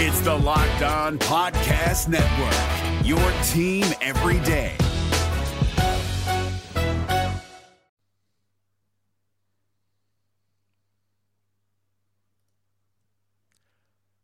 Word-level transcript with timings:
It's 0.00 0.20
the 0.20 0.32
Locked 0.32 0.82
On 0.82 1.18
Podcast 1.18 2.06
Network, 2.06 3.04
your 3.04 3.18
team 3.48 3.84
every 4.00 4.38
day. 4.46 4.76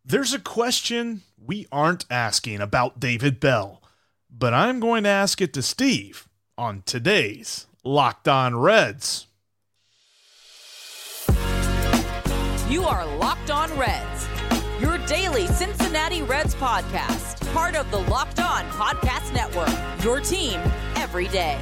There's 0.04 0.32
a 0.32 0.38
question 0.38 1.22
we 1.44 1.66
aren't 1.72 2.04
asking 2.08 2.60
about 2.60 3.00
David 3.00 3.40
Bell, 3.40 3.82
but 4.30 4.54
I'm 4.54 4.78
going 4.78 5.02
to 5.02 5.08
ask 5.08 5.40
it 5.40 5.52
to 5.54 5.62
Steve 5.62 6.28
on 6.56 6.84
today's 6.86 7.66
Locked 7.82 8.28
On 8.28 8.54
Reds. 8.54 9.26
You 12.68 12.84
are 12.84 13.04
Locked 13.16 13.50
On 13.50 13.76
Reds, 13.76 14.28
your 14.28 14.33
daily 15.06 15.46
Cincinnati 15.48 16.22
Reds 16.22 16.54
podcast, 16.54 17.52
part 17.52 17.76
of 17.76 17.90
the 17.90 17.98
Locked 17.98 18.40
On 18.40 18.64
Podcast 18.70 19.34
Network, 19.34 19.68
your 20.02 20.20
team 20.20 20.60
every 20.96 21.28
day. 21.28 21.60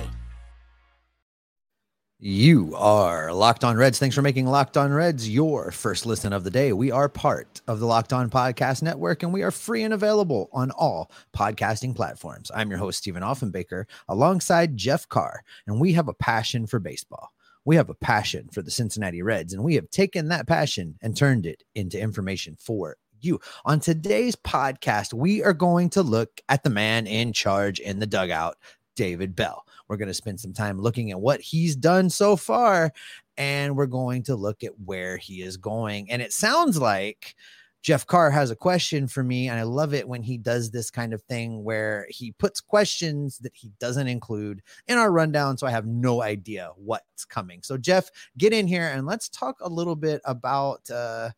You 2.21 2.73
are 2.77 3.33
Locked 3.33 3.65
On 3.65 3.77
Reds. 3.77 3.99
Thanks 3.99 4.15
for 4.15 4.23
making 4.23 4.47
Locked 4.47 4.77
On 4.77 4.93
Reds 4.93 5.29
your 5.29 5.73
first 5.73 6.07
listen 6.07 6.33
of 6.33 6.45
the 6.45 6.53
day. 6.53 6.73
We 6.73 6.93
are 6.93 7.09
part 7.09 7.61
of 7.67 7.81
the 7.81 7.87
Locked 7.87 8.13
On 8.13 8.31
Podcast 8.31 8.81
Network 8.81 9.25
and 9.25 9.33
we 9.33 9.43
are 9.43 9.51
free 9.51 9.83
and 9.83 9.93
available 9.93 10.49
on 10.53 10.71
all 10.71 11.11
podcasting 11.37 11.97
platforms. 11.97 12.53
I'm 12.55 12.71
your 12.71 12.79
host, 12.79 12.99
Stephen 12.99 13.25
Offenbaker, 13.25 13.87
alongside 14.09 14.77
Jeff 14.77 15.09
Carr, 15.09 15.43
and 15.67 15.81
we 15.81 15.95
have 15.95 16.07
a 16.07 16.15
passion 16.15 16.69
for 16.69 16.79
baseball. 16.79 17.33
We 17.65 17.75
have 17.75 17.91
a 17.91 17.95
passion 17.95 18.49
for 18.53 18.63
the 18.63 18.71
Cincinnati 18.71 19.23
Reds, 19.23 19.53
and 19.53 19.65
we 19.65 19.75
have 19.75 19.91
taken 19.91 20.29
that 20.29 20.47
passion 20.47 20.99
and 21.03 21.17
turned 21.17 21.45
it 21.45 21.65
into 21.75 22.01
information 22.01 22.57
for 22.61 22.97
you. 23.25 23.41
On 23.65 23.81
today's 23.81 24.37
podcast, 24.37 25.13
we 25.13 25.43
are 25.43 25.53
going 25.53 25.91
to 25.91 26.03
look 26.03 26.41
at 26.49 26.63
the 26.63 26.71
man 26.71 27.07
in 27.07 27.33
charge 27.33 27.81
in 27.81 27.99
the 27.99 28.07
dugout, 28.07 28.57
David 28.97 29.35
Bell. 29.35 29.65
We're 29.89 29.97
going 29.97 30.09
to 30.09 30.15
spend 30.15 30.41
some 30.41 30.53
time 30.53 30.81
looking 30.81 31.11
at 31.11 31.21
what 31.21 31.41
he's 31.41 31.77
done 31.77 32.11
so 32.11 32.37
far, 32.37 32.93
and 33.37 33.77
we're 33.77 33.87
going 33.87 34.23
to 34.25 34.37
look 34.37 34.65
at 34.65 34.79
where 34.85 35.17
he 35.17 35.43
is 35.43 35.57
going. 35.57 36.11
And 36.11 36.23
it 36.23 36.33
sounds 36.33 36.79
like 36.79 37.35
Jeff 37.83 38.07
Carr 38.07 38.31
has 38.31 38.51
a 38.51 38.57
question 38.57 39.09
for 39.09 39.25
me, 39.25 39.49
and 39.49 39.59
I 39.59 39.65
love 39.65 39.93
it 39.93 40.07
when 40.07 40.23
he 40.23 40.39
does 40.39 40.71
this 40.71 40.91
kind 40.91 41.13
of 41.13 41.23
thing 41.23 41.65
where 41.65 42.07
he 42.09 42.31
puts 42.33 42.61
questions 42.61 43.39
that 43.39 43.53
he 43.55 43.73
doesn't 43.81 44.07
include 44.07 44.63
in 44.87 44.99
our 44.99 45.11
rundown. 45.11 45.59
So 45.59 45.67
I 45.67 45.71
have 45.71 45.87
no 45.87 46.23
idea 46.23 46.71
what's 46.77 47.25
coming. 47.25 47.63
So, 47.63 47.77
Jeff, 47.77 48.09
get 48.39 48.53
in 48.53 48.69
here 48.69 48.87
and 48.87 49.05
let's 49.05 49.29
talk 49.29 49.57
a 49.61 49.69
little 49.69 49.97
bit 49.97 50.21
about. 50.25 50.89
Uh, 50.91 51.31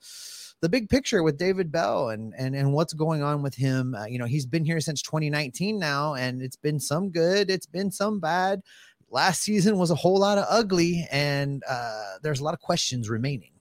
the 0.60 0.68
big 0.70 0.88
picture 0.88 1.22
with 1.22 1.36
David 1.36 1.70
Bell 1.70 2.08
and 2.08 2.32
and 2.38 2.56
and 2.56 2.72
what's 2.72 2.94
going 2.94 3.22
on 3.22 3.42
with 3.42 3.54
him. 3.54 3.94
Uh, 3.94 4.06
you 4.06 4.18
know, 4.18 4.24
he's 4.24 4.46
been 4.46 4.64
here 4.64 4.80
since 4.80 5.02
2019 5.02 5.78
now, 5.78 6.14
and 6.14 6.40
it's 6.40 6.56
been 6.56 6.80
some 6.80 7.10
good, 7.10 7.50
it's 7.50 7.66
been 7.66 7.90
some 7.90 8.18
bad. 8.18 8.62
Last 9.10 9.42
season 9.42 9.76
was 9.76 9.90
a 9.90 9.94
whole 9.94 10.18
lot 10.18 10.38
of 10.38 10.46
ugly, 10.48 11.06
and 11.12 11.62
uh, 11.68 12.14
there's 12.22 12.40
a 12.40 12.44
lot 12.44 12.54
of 12.54 12.60
questions 12.60 13.10
remaining. 13.10 13.53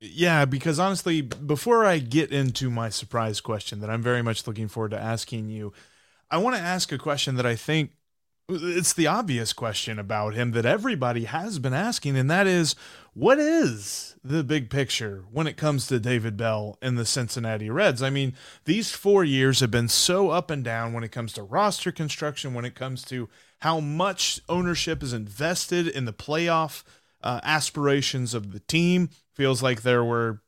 Yeah, 0.00 0.44
because 0.44 0.78
honestly, 0.78 1.22
before 1.22 1.84
I 1.86 1.98
get 1.98 2.30
into 2.30 2.70
my 2.70 2.90
surprise 2.90 3.40
question 3.40 3.80
that 3.80 3.90
I'm 3.90 4.02
very 4.02 4.22
much 4.22 4.46
looking 4.46 4.68
forward 4.68 4.90
to 4.90 5.00
asking 5.00 5.48
you, 5.48 5.72
I 6.30 6.38
want 6.38 6.56
to 6.56 6.62
ask 6.62 6.92
a 6.92 6.98
question 6.98 7.36
that 7.36 7.46
I 7.46 7.56
think 7.56 7.92
it's 8.48 8.92
the 8.92 9.06
obvious 9.06 9.52
question 9.52 9.98
about 9.98 10.34
him 10.34 10.52
that 10.52 10.66
everybody 10.66 11.24
has 11.24 11.58
been 11.58 11.72
asking, 11.72 12.16
and 12.16 12.30
that 12.30 12.46
is 12.46 12.76
what 13.14 13.38
is 13.38 14.16
the 14.22 14.44
big 14.44 14.70
picture 14.70 15.24
when 15.32 15.46
it 15.46 15.56
comes 15.56 15.86
to 15.86 15.98
David 15.98 16.36
Bell 16.36 16.78
and 16.82 16.98
the 16.98 17.06
Cincinnati 17.06 17.70
Reds? 17.70 18.02
I 18.02 18.10
mean, 18.10 18.34
these 18.66 18.92
four 18.92 19.24
years 19.24 19.60
have 19.60 19.70
been 19.70 19.88
so 19.88 20.30
up 20.30 20.50
and 20.50 20.62
down 20.62 20.92
when 20.92 21.04
it 21.04 21.10
comes 21.12 21.32
to 21.32 21.42
roster 21.42 21.90
construction, 21.90 22.54
when 22.54 22.66
it 22.66 22.74
comes 22.74 23.02
to 23.06 23.28
how 23.60 23.80
much 23.80 24.40
ownership 24.48 25.02
is 25.02 25.12
invested 25.12 25.88
in 25.88 26.04
the 26.04 26.12
playoff 26.12 26.84
uh, 27.22 27.40
aspirations 27.42 28.34
of 28.34 28.52
the 28.52 28.60
team. 28.60 29.08
Feels 29.36 29.62
like 29.62 29.82
there 29.82 30.02
were 30.02 30.40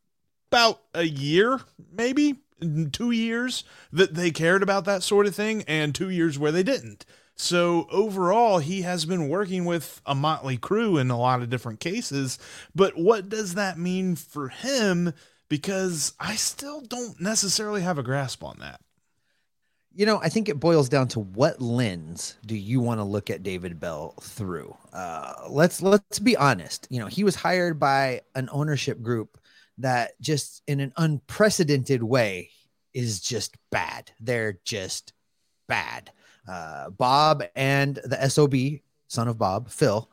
about 0.51 0.81
a 0.95 1.05
year, 1.05 1.61
maybe 1.93 2.41
two 2.91 3.11
years, 3.11 3.65
that 3.93 4.15
they 4.15 4.31
cared 4.31 4.63
about 4.63 4.87
that 4.87 5.03
sort 5.03 5.27
of 5.27 5.35
thing, 5.35 5.63
and 5.69 5.95
two 5.95 6.09
years 6.09 6.39
where 6.39 6.51
they 6.51 6.63
didn't. 6.63 7.05
So 7.37 7.87
overall, 7.93 8.59
he 8.59 8.83
has 8.83 9.05
been 9.05 9.29
working 9.29 9.67
with 9.67 10.01
a 10.07 10.15
motley 10.15 10.57
crew 10.57 10.97
in 10.97 11.11
a 11.11 11.19
lot 11.19 11.43
of 11.43 11.51
different 11.51 11.81
cases. 11.81 12.39
But 12.75 12.97
what 12.97 13.29
does 13.29 13.55
that 13.55 13.79
mean 13.79 14.17
for 14.17 14.49
him? 14.49 15.13
Because 15.51 16.15
I 16.19 16.35
still 16.37 16.81
don't 16.81 17.21
necessarily 17.21 17.83
have 17.83 17.99
a 17.99 18.03
grasp 18.03 18.43
on 18.43 18.57
that. 18.61 18.81
You 19.99 20.07
know, 20.07 20.21
I 20.23 20.29
think 20.29 20.49
it 20.49 20.61
boils 20.61 20.89
down 20.89 21.09
to 21.09 21.19
what 21.19 21.61
lens 21.61 22.37
do 22.47 22.55
you 22.55 22.81
want 22.81 23.01
to 23.01 23.05
look 23.05 23.31
at 23.31 23.43
David 23.43 23.81
Bell 23.81 24.15
through? 24.23 24.77
Uh, 24.93 25.33
let's 25.51 25.83
let's 25.83 26.21
be 26.21 26.37
honest. 26.37 26.87
You 26.89 27.01
know, 27.01 27.09
he 27.09 27.25
was 27.25 27.35
hired 27.35 27.81
by 27.81 28.21
an 28.37 28.49
ownership 28.53 29.03
group 29.03 29.41
that 29.79 30.13
just 30.21 30.63
in 30.69 30.79
an 30.79 30.93
unprecedented 30.97 32.01
way 32.01 32.51
is 32.95 33.21
just 33.21 33.57
bad. 33.73 34.13
They're 34.21 34.61
just 34.65 35.15
bad. 35.67 36.13
Uh, 36.49 36.91
Bob 36.91 37.43
and 37.57 37.97
the 38.05 38.29
SOB 38.29 38.55
son 39.09 39.27
of 39.27 39.39
Bob, 39.39 39.69
Phil, 39.71 40.11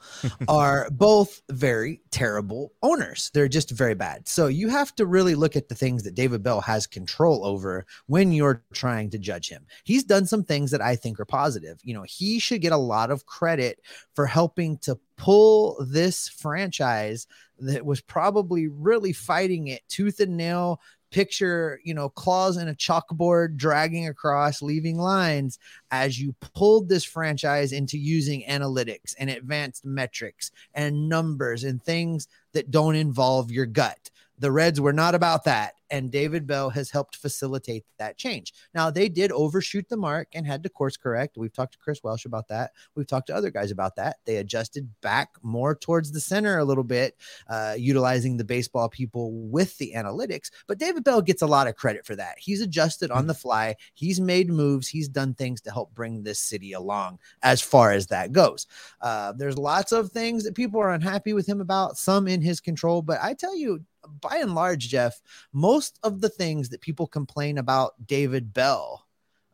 are 0.48 0.90
both 0.92 1.42
very 1.52 2.02
terrible 2.12 2.74
owners. 2.82 3.30
They're 3.34 3.48
just 3.48 3.72
very 3.72 3.94
bad. 3.94 4.28
So 4.28 4.48
you 4.48 4.70
have 4.70 4.96
to 4.96 5.06
really 5.06 5.36
look 5.36 5.56
at 5.56 5.70
the 5.70 5.76
things 5.76 6.04
that 6.04 6.16
David 6.16 6.42
Bell 6.42 6.62
has 6.62 6.88
control 6.88 7.46
over 7.46 7.86
when 8.08 8.32
you're 8.32 8.64
trying 8.74 9.10
to 9.12 9.20
judge 9.20 9.50
him. 9.50 9.66
He's 9.84 10.04
done 10.04 10.26
some 10.26 10.44
things 10.44 10.72
that 10.72 10.82
I 10.82 10.96
think 10.96 11.20
are 11.20 11.26
positive. 11.26 11.80
You 11.84 11.94
know, 11.94 12.04
he 12.08 12.40
should 12.40 12.62
get 12.62 12.72
a 12.72 12.78
lot 12.78 13.12
of 13.12 13.26
credit 13.26 13.82
for 14.14 14.26
helping 14.26 14.78
to 14.80 14.98
pull 15.18 15.78
this 15.88 16.28
franchise 16.28 17.28
that 17.60 17.86
was 17.86 18.02
probably 18.02 18.68
really 18.68 19.14
fighting 19.14 19.68
it 19.68 19.82
tooth 19.88 20.20
and 20.20 20.36
nail 20.36 20.82
picture, 21.16 21.80
you 21.86 21.94
know, 21.94 22.09
claws 22.09 22.58
in 22.58 22.68
a 22.68 22.76
chalkboard 22.76 23.56
dragging 23.56 24.09
across, 24.09 24.62
leaving 24.62 24.98
lines 24.98 25.59
as 25.90 26.20
you 26.20 26.36
pulled 26.53 26.90
this 26.90 27.06
franchise 27.06 27.72
into 27.72 27.98
using 27.98 28.44
analytics 28.50 29.16
and 29.18 29.30
advanced 29.30 29.86
metrics 29.86 30.52
and 30.74 31.08
numbers 31.08 31.64
and 31.64 31.81
things 31.81 32.28
that 32.52 32.70
don't 32.70 32.96
involve 32.96 33.50
your 33.50 33.66
gut. 33.66 34.09
The 34.40 34.51
Reds 34.51 34.81
were 34.81 34.94
not 34.94 35.16
about 35.16 35.44
that 35.46 35.75
and 35.90 36.12
David 36.12 36.47
Bell 36.47 36.69
has 36.72 36.90
helped 36.90 37.16
facilitate 37.16 37.85
that 38.00 38.18
change. 38.18 38.53
Now, 38.73 38.90
they 38.90 39.09
did 39.09 39.31
overshoot 39.31 39.88
the 39.90 39.97
mark 39.97 40.29
and 40.34 40.46
had 40.46 40.63
to 40.63 40.69
course 40.69 40.97
correct. 40.97 41.38
We've 41.38 41.53
talked 41.53 41.73
to 41.73 41.79
Chris 41.79 42.03
Welsh 42.03 42.25
about 42.25 42.47
that. 42.47 42.72
We've 42.96 43.07
talked 43.07 43.28
to 43.28 43.35
other 43.35 43.51
guys 43.51 43.72
about 43.72 43.96
that. 43.97 44.18
They 44.25 44.38
adjusted 44.38 44.90
back 45.01 45.29
more 45.41 45.75
towards 45.75 46.12
the 46.12 46.19
center 46.19 46.57
a 46.57 46.66
little 46.66 46.84
bit, 46.84 47.16
uh, 47.47 47.75
utilizing 47.78 48.38
the 48.38 48.44
baseball 48.44 48.90
people 48.90 49.31
with 49.31 49.78
the 49.78 49.94
analytics. 49.96 50.50
But 50.67 50.79
David 50.79 51.03
Bell 51.03 51.22
gets 51.22 51.41
a 51.41 51.47
lot 51.47 51.67
of 51.67 51.75
credit 51.75 52.06
for 52.06 52.16
that. 52.16 52.35
He's 52.40 52.62
adjusted 52.62 53.12
on 53.12 53.28
the 53.28 53.34
fly, 53.34 53.75
he's 53.94 54.19
made 54.19 54.50
moves, 54.50 54.88
he's 54.88 55.07
done 55.07 55.34
things 55.34 55.62
to 55.62 55.72
help 55.72 55.94
bring 55.94 56.23
this 56.23 56.40
city 56.40 56.73
along 56.73 57.19
as 57.44 57.62
far 57.62 57.91
as 57.91 58.07
that 58.07 58.31
goes. 58.31 58.67
Uh, 59.02 59.34
there's 59.34 59.57
lots 59.57 59.91
of 59.91 60.12
things 60.12 60.44
that 60.44 60.56
people 60.56 60.79
are 60.79 60.91
unhappy 60.91 61.34
with 61.34 61.47
him 61.47 61.62
about, 61.62 61.97
some 61.97 62.28
in 62.28 62.41
his 62.41 62.59
control. 62.59 63.02
But 63.02 63.19
I 63.22 63.34
tell 63.34 63.56
you, 63.56 63.81
by 64.22 64.38
and 64.38 64.56
large, 64.56 64.90
Jeff, 64.90 65.22
most 65.54 66.00
of 66.04 66.22
the 66.22 66.30
things 66.30 66.70
that 66.70 66.82
people 66.82 67.08
complain 67.08 67.58
about 67.58 67.94
David 68.06 68.54
Bell 68.54 69.06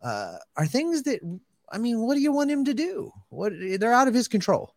uh, 0.02 0.38
are 0.56 0.66
things 0.66 1.04
that, 1.04 1.20
I 1.72 1.78
mean, 1.78 2.02
what 2.02 2.16
do 2.16 2.22
you 2.22 2.32
want 2.32 2.52
him 2.52 2.66
to 2.66 2.74
do? 2.74 3.12
What 3.30 3.54
they're 3.58 3.94
out 3.94 4.08
of 4.08 4.14
his 4.14 4.28
control. 4.28 4.76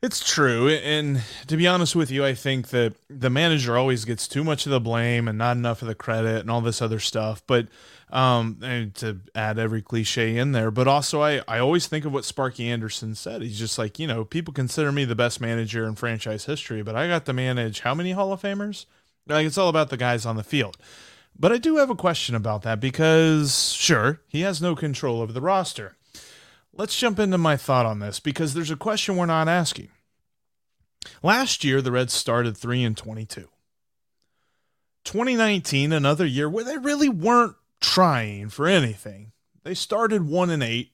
It's 0.00 0.24
true. 0.24 0.68
And 0.68 1.22
to 1.48 1.56
be 1.56 1.66
honest 1.66 1.96
with 1.96 2.08
you, 2.08 2.24
I 2.24 2.32
think 2.32 2.68
that 2.68 2.94
the 3.08 3.30
manager 3.30 3.76
always 3.76 4.04
gets 4.04 4.28
too 4.28 4.44
much 4.44 4.64
of 4.64 4.70
the 4.70 4.78
blame 4.78 5.26
and 5.26 5.36
not 5.36 5.56
enough 5.56 5.82
of 5.82 5.88
the 5.88 5.94
credit 5.96 6.40
and 6.40 6.50
all 6.50 6.60
this 6.60 6.80
other 6.80 7.00
stuff. 7.00 7.42
But 7.48 7.66
um, 8.10 8.58
to 8.94 9.20
add 9.34 9.58
every 9.58 9.82
cliche 9.82 10.36
in 10.36 10.52
there, 10.52 10.70
but 10.70 10.86
also 10.86 11.20
I, 11.20 11.42
I 11.48 11.58
always 11.58 11.88
think 11.88 12.04
of 12.04 12.12
what 12.12 12.24
Sparky 12.24 12.70
Anderson 12.70 13.16
said. 13.16 13.42
He's 13.42 13.58
just 13.58 13.76
like, 13.76 13.98
you 13.98 14.06
know, 14.06 14.24
people 14.24 14.54
consider 14.54 14.92
me 14.92 15.04
the 15.04 15.16
best 15.16 15.40
manager 15.40 15.84
in 15.84 15.96
franchise 15.96 16.44
history, 16.44 16.82
but 16.82 16.94
I 16.94 17.08
got 17.08 17.26
to 17.26 17.32
manage 17.32 17.80
how 17.80 17.94
many 17.94 18.12
Hall 18.12 18.32
of 18.32 18.40
Famers? 18.40 18.86
Like 19.26 19.46
it's 19.46 19.58
all 19.58 19.68
about 19.68 19.90
the 19.90 19.96
guys 19.96 20.24
on 20.24 20.36
the 20.36 20.44
field. 20.44 20.76
But 21.36 21.52
I 21.52 21.58
do 21.58 21.76
have 21.76 21.90
a 21.90 21.96
question 21.96 22.34
about 22.36 22.62
that 22.62 22.80
because, 22.80 23.72
sure, 23.72 24.20
he 24.28 24.40
has 24.42 24.62
no 24.62 24.74
control 24.74 25.20
over 25.20 25.32
the 25.32 25.40
roster. 25.40 25.97
Let's 26.78 26.96
jump 26.96 27.18
into 27.18 27.38
my 27.38 27.56
thought 27.56 27.86
on 27.86 27.98
this 27.98 28.20
because 28.20 28.54
there's 28.54 28.70
a 28.70 28.76
question 28.76 29.16
we're 29.16 29.26
not 29.26 29.48
asking. 29.48 29.88
Last 31.24 31.64
year, 31.64 31.82
the 31.82 31.90
Reds 31.90 32.12
started 32.12 32.56
3 32.56 32.84
and 32.84 32.96
22. 32.96 33.48
2019, 35.04 35.92
another 35.92 36.24
year 36.24 36.48
where 36.48 36.62
they 36.62 36.78
really 36.78 37.08
weren't 37.08 37.56
trying 37.80 38.48
for 38.48 38.68
anything. 38.68 39.32
They 39.64 39.74
started 39.74 40.28
1 40.28 40.50
and 40.50 40.62
8 40.62 40.92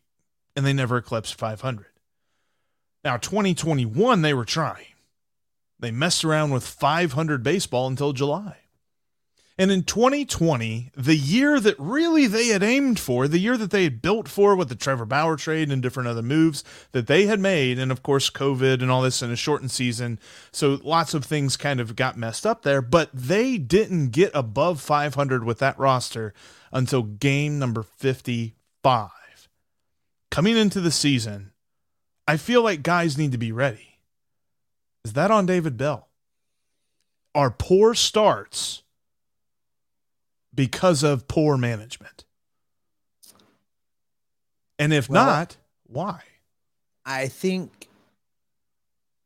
and 0.56 0.64
they 0.64 0.72
never 0.72 0.96
eclipsed 0.96 1.34
500. 1.34 1.86
Now, 3.04 3.18
2021, 3.18 4.22
they 4.22 4.32
were 4.32 4.46
trying. 4.46 4.86
They 5.78 5.90
messed 5.90 6.24
around 6.24 6.50
with 6.50 6.66
500 6.66 7.42
baseball 7.42 7.88
until 7.88 8.14
July. 8.14 8.56
And 9.56 9.70
in 9.70 9.84
2020, 9.84 10.90
the 10.96 11.14
year 11.14 11.60
that 11.60 11.76
really 11.78 12.26
they 12.26 12.48
had 12.48 12.64
aimed 12.64 12.98
for, 12.98 13.28
the 13.28 13.38
year 13.38 13.56
that 13.56 13.70
they 13.70 13.84
had 13.84 14.02
built 14.02 14.26
for 14.26 14.56
with 14.56 14.68
the 14.68 14.74
Trevor 14.74 15.06
Bauer 15.06 15.36
trade 15.36 15.70
and 15.70 15.80
different 15.80 16.08
other 16.08 16.22
moves 16.22 16.64
that 16.90 17.06
they 17.06 17.26
had 17.26 17.38
made, 17.38 17.78
and 17.78 17.92
of 17.92 18.02
course, 18.02 18.30
COVID 18.30 18.82
and 18.82 18.90
all 18.90 19.02
this 19.02 19.22
in 19.22 19.30
a 19.30 19.36
shortened 19.36 19.70
season. 19.70 20.18
So 20.50 20.80
lots 20.82 21.14
of 21.14 21.24
things 21.24 21.56
kind 21.56 21.78
of 21.78 21.94
got 21.94 22.18
messed 22.18 22.44
up 22.44 22.62
there, 22.62 22.82
but 22.82 23.10
they 23.14 23.56
didn't 23.56 24.08
get 24.08 24.32
above 24.34 24.80
500 24.80 25.44
with 25.44 25.60
that 25.60 25.78
roster 25.78 26.34
until 26.72 27.04
game 27.04 27.60
number 27.60 27.84
55. 27.84 29.10
Coming 30.32 30.56
into 30.56 30.80
the 30.80 30.90
season, 30.90 31.52
I 32.26 32.38
feel 32.38 32.62
like 32.62 32.82
guys 32.82 33.16
need 33.16 33.30
to 33.30 33.38
be 33.38 33.52
ready. 33.52 34.00
Is 35.04 35.12
that 35.12 35.30
on 35.30 35.46
David 35.46 35.76
Bell? 35.76 36.08
Are 37.36 37.50
poor 37.52 37.94
starts 37.94 38.83
because 40.54 41.02
of 41.02 41.28
poor 41.28 41.56
management? 41.56 42.24
And 44.78 44.92
if 44.92 45.08
Well, 45.08 45.24
not, 45.24 45.56
why? 45.86 46.20
I 47.04 47.28
think 47.28 47.88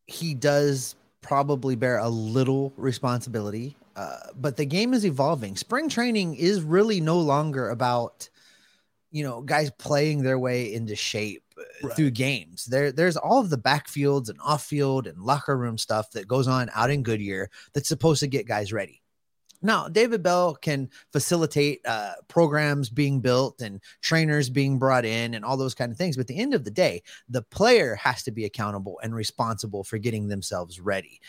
he 0.06 0.34
does 0.34 0.94
probably 1.20 1.76
bear 1.76 1.98
a 1.98 2.08
little 2.08 2.72
responsibility, 2.76 3.76
uh, 3.96 4.18
but 4.36 4.56
the 4.56 4.64
game 4.64 4.94
is 4.94 5.04
evolving. 5.04 5.56
Spring 5.56 5.88
training 5.88 6.34
is 6.34 6.62
really 6.62 7.00
no 7.00 7.18
longer 7.18 7.70
about, 7.70 8.28
you 9.10 9.22
know, 9.22 9.40
guys 9.42 9.70
playing 9.78 10.22
their 10.22 10.38
way 10.38 10.72
into 10.72 10.96
shape 10.96 11.42
uh, 11.58 11.62
Right. 11.82 11.96
through 11.96 12.10
games. 12.10 12.64
There, 12.66 12.92
there's 12.92 13.16
all 13.16 13.40
of 13.40 13.50
the 13.50 13.58
backfields 13.58 14.28
and 14.28 14.38
off 14.42 14.64
field 14.64 15.06
and 15.06 15.18
locker 15.22 15.56
room 15.56 15.78
stuff 15.78 16.10
that 16.12 16.28
goes 16.28 16.48
on 16.48 16.70
out 16.74 16.90
in 16.90 17.02
Goodyear 17.02 17.50
that's 17.72 17.88
supposed 17.88 18.20
to 18.20 18.26
get 18.26 18.46
guys 18.46 18.72
ready. 18.72 19.02
Now, 19.60 19.88
David 19.88 20.22
Bell 20.22 20.54
can 20.54 20.88
facilitate 21.12 21.80
uh, 21.86 22.14
programs 22.28 22.90
being 22.90 23.20
built 23.20 23.60
and 23.60 23.80
trainers 24.00 24.50
being 24.50 24.78
brought 24.78 25.04
in 25.04 25.34
and 25.34 25.44
all 25.44 25.56
those 25.56 25.74
kind 25.74 25.90
of 25.90 25.98
things. 25.98 26.16
But 26.16 26.22
at 26.22 26.26
the 26.28 26.38
end 26.38 26.54
of 26.54 26.64
the 26.64 26.70
day, 26.70 27.02
the 27.28 27.42
player 27.42 27.96
has 27.96 28.22
to 28.24 28.30
be 28.30 28.44
accountable 28.44 29.00
and 29.02 29.14
responsible 29.14 29.82
for 29.84 29.98
getting 29.98 30.28
themselves 30.28 30.80
ready. 30.80 31.20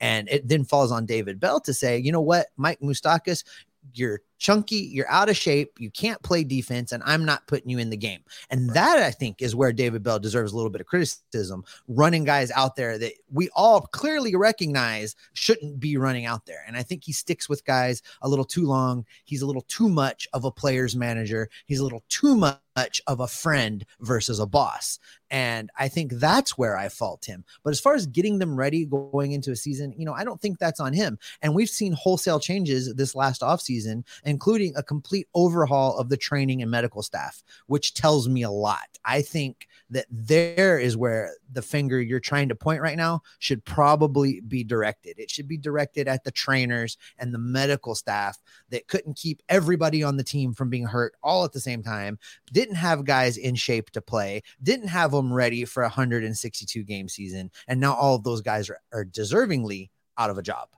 And 0.00 0.28
it 0.28 0.48
then 0.48 0.64
falls 0.64 0.92
on 0.92 1.06
David 1.06 1.40
Bell 1.40 1.60
to 1.60 1.74
say, 1.74 1.98
you 1.98 2.12
know 2.12 2.20
what, 2.20 2.46
Mike 2.56 2.80
Moustakas, 2.80 3.44
you're 3.92 4.20
chunky, 4.44 4.76
you're 4.76 5.10
out 5.10 5.30
of 5.30 5.36
shape, 5.38 5.72
you 5.78 5.90
can't 5.90 6.22
play 6.22 6.44
defense, 6.44 6.92
and 6.92 7.02
I'm 7.06 7.24
not 7.24 7.46
putting 7.46 7.70
you 7.70 7.78
in 7.78 7.88
the 7.88 7.96
game. 7.96 8.20
And 8.50 8.68
that 8.74 8.98
I 8.98 9.10
think 9.10 9.40
is 9.40 9.56
where 9.56 9.72
David 9.72 10.02
Bell 10.02 10.18
deserves 10.18 10.52
a 10.52 10.56
little 10.56 10.70
bit 10.70 10.82
of 10.82 10.86
criticism, 10.86 11.64
running 11.88 12.24
guys 12.24 12.50
out 12.50 12.76
there 12.76 12.98
that 12.98 13.14
we 13.32 13.48
all 13.54 13.80
clearly 13.80 14.36
recognize 14.36 15.16
shouldn't 15.32 15.80
be 15.80 15.96
running 15.96 16.26
out 16.26 16.44
there. 16.44 16.62
And 16.66 16.76
I 16.76 16.82
think 16.82 17.04
he 17.04 17.12
sticks 17.12 17.48
with 17.48 17.64
guys 17.64 18.02
a 18.20 18.28
little 18.28 18.44
too 18.44 18.66
long. 18.66 19.06
He's 19.24 19.40
a 19.40 19.46
little 19.46 19.64
too 19.66 19.88
much 19.88 20.28
of 20.34 20.44
a 20.44 20.50
player's 20.50 20.94
manager. 20.94 21.48
He's 21.64 21.80
a 21.80 21.84
little 21.84 22.04
too 22.10 22.36
much 22.36 23.00
of 23.06 23.20
a 23.20 23.28
friend 23.28 23.86
versus 24.00 24.40
a 24.40 24.46
boss. 24.46 24.98
And 25.30 25.70
I 25.78 25.88
think 25.88 26.12
that's 26.12 26.58
where 26.58 26.76
I 26.76 26.88
fault 26.88 27.24
him. 27.24 27.44
But 27.62 27.70
as 27.70 27.80
far 27.80 27.94
as 27.94 28.06
getting 28.06 28.38
them 28.38 28.56
ready 28.56 28.84
going 28.84 29.32
into 29.32 29.50
a 29.50 29.56
season, 29.56 29.94
you 29.96 30.04
know, 30.04 30.12
I 30.12 30.24
don't 30.24 30.40
think 30.40 30.58
that's 30.58 30.80
on 30.80 30.92
him. 30.92 31.18
And 31.42 31.54
we've 31.54 31.68
seen 31.68 31.92
wholesale 31.92 32.38
changes 32.38 32.94
this 32.94 33.14
last 33.14 33.40
offseason, 33.40 34.04
including 34.34 34.72
a 34.74 34.82
complete 34.82 35.28
overhaul 35.32 35.96
of 35.96 36.08
the 36.08 36.16
training 36.16 36.60
and 36.60 36.68
medical 36.68 37.04
staff, 37.04 37.44
which 37.68 37.94
tells 37.94 38.28
me 38.28 38.42
a 38.42 38.50
lot. 38.50 38.88
I 39.04 39.22
think 39.22 39.68
that 39.90 40.06
there 40.10 40.76
is 40.76 40.96
where 40.96 41.30
the 41.52 41.62
finger 41.62 42.02
you're 42.02 42.18
trying 42.18 42.48
to 42.48 42.56
point 42.56 42.82
right 42.82 42.96
now 42.96 43.20
should 43.38 43.64
probably 43.64 44.40
be 44.40 44.64
directed. 44.64 45.20
It 45.20 45.30
should 45.30 45.46
be 45.46 45.56
directed 45.56 46.08
at 46.08 46.24
the 46.24 46.32
trainers 46.32 46.98
and 47.16 47.32
the 47.32 47.38
medical 47.38 47.94
staff 47.94 48.42
that 48.70 48.88
couldn't 48.88 49.16
keep 49.16 49.40
everybody 49.48 50.02
on 50.02 50.16
the 50.16 50.24
team 50.24 50.52
from 50.52 50.68
being 50.68 50.86
hurt 50.86 51.14
all 51.22 51.44
at 51.44 51.52
the 51.52 51.60
same 51.60 51.84
time, 51.84 52.18
didn't 52.50 52.74
have 52.74 53.04
guys 53.04 53.36
in 53.36 53.54
shape 53.54 53.90
to 53.90 54.02
play, 54.02 54.42
didn't 54.60 54.88
have 54.88 55.12
them 55.12 55.32
ready 55.32 55.64
for 55.64 55.84
a 55.84 55.86
162 55.86 56.82
game 56.82 57.08
season. 57.08 57.52
And 57.68 57.78
now 57.78 57.94
all 57.94 58.16
of 58.16 58.24
those 58.24 58.40
guys 58.40 58.68
are, 58.68 58.80
are 58.92 59.04
deservingly 59.04 59.90
out 60.18 60.30
of 60.30 60.38
a 60.38 60.42
job. 60.42 60.70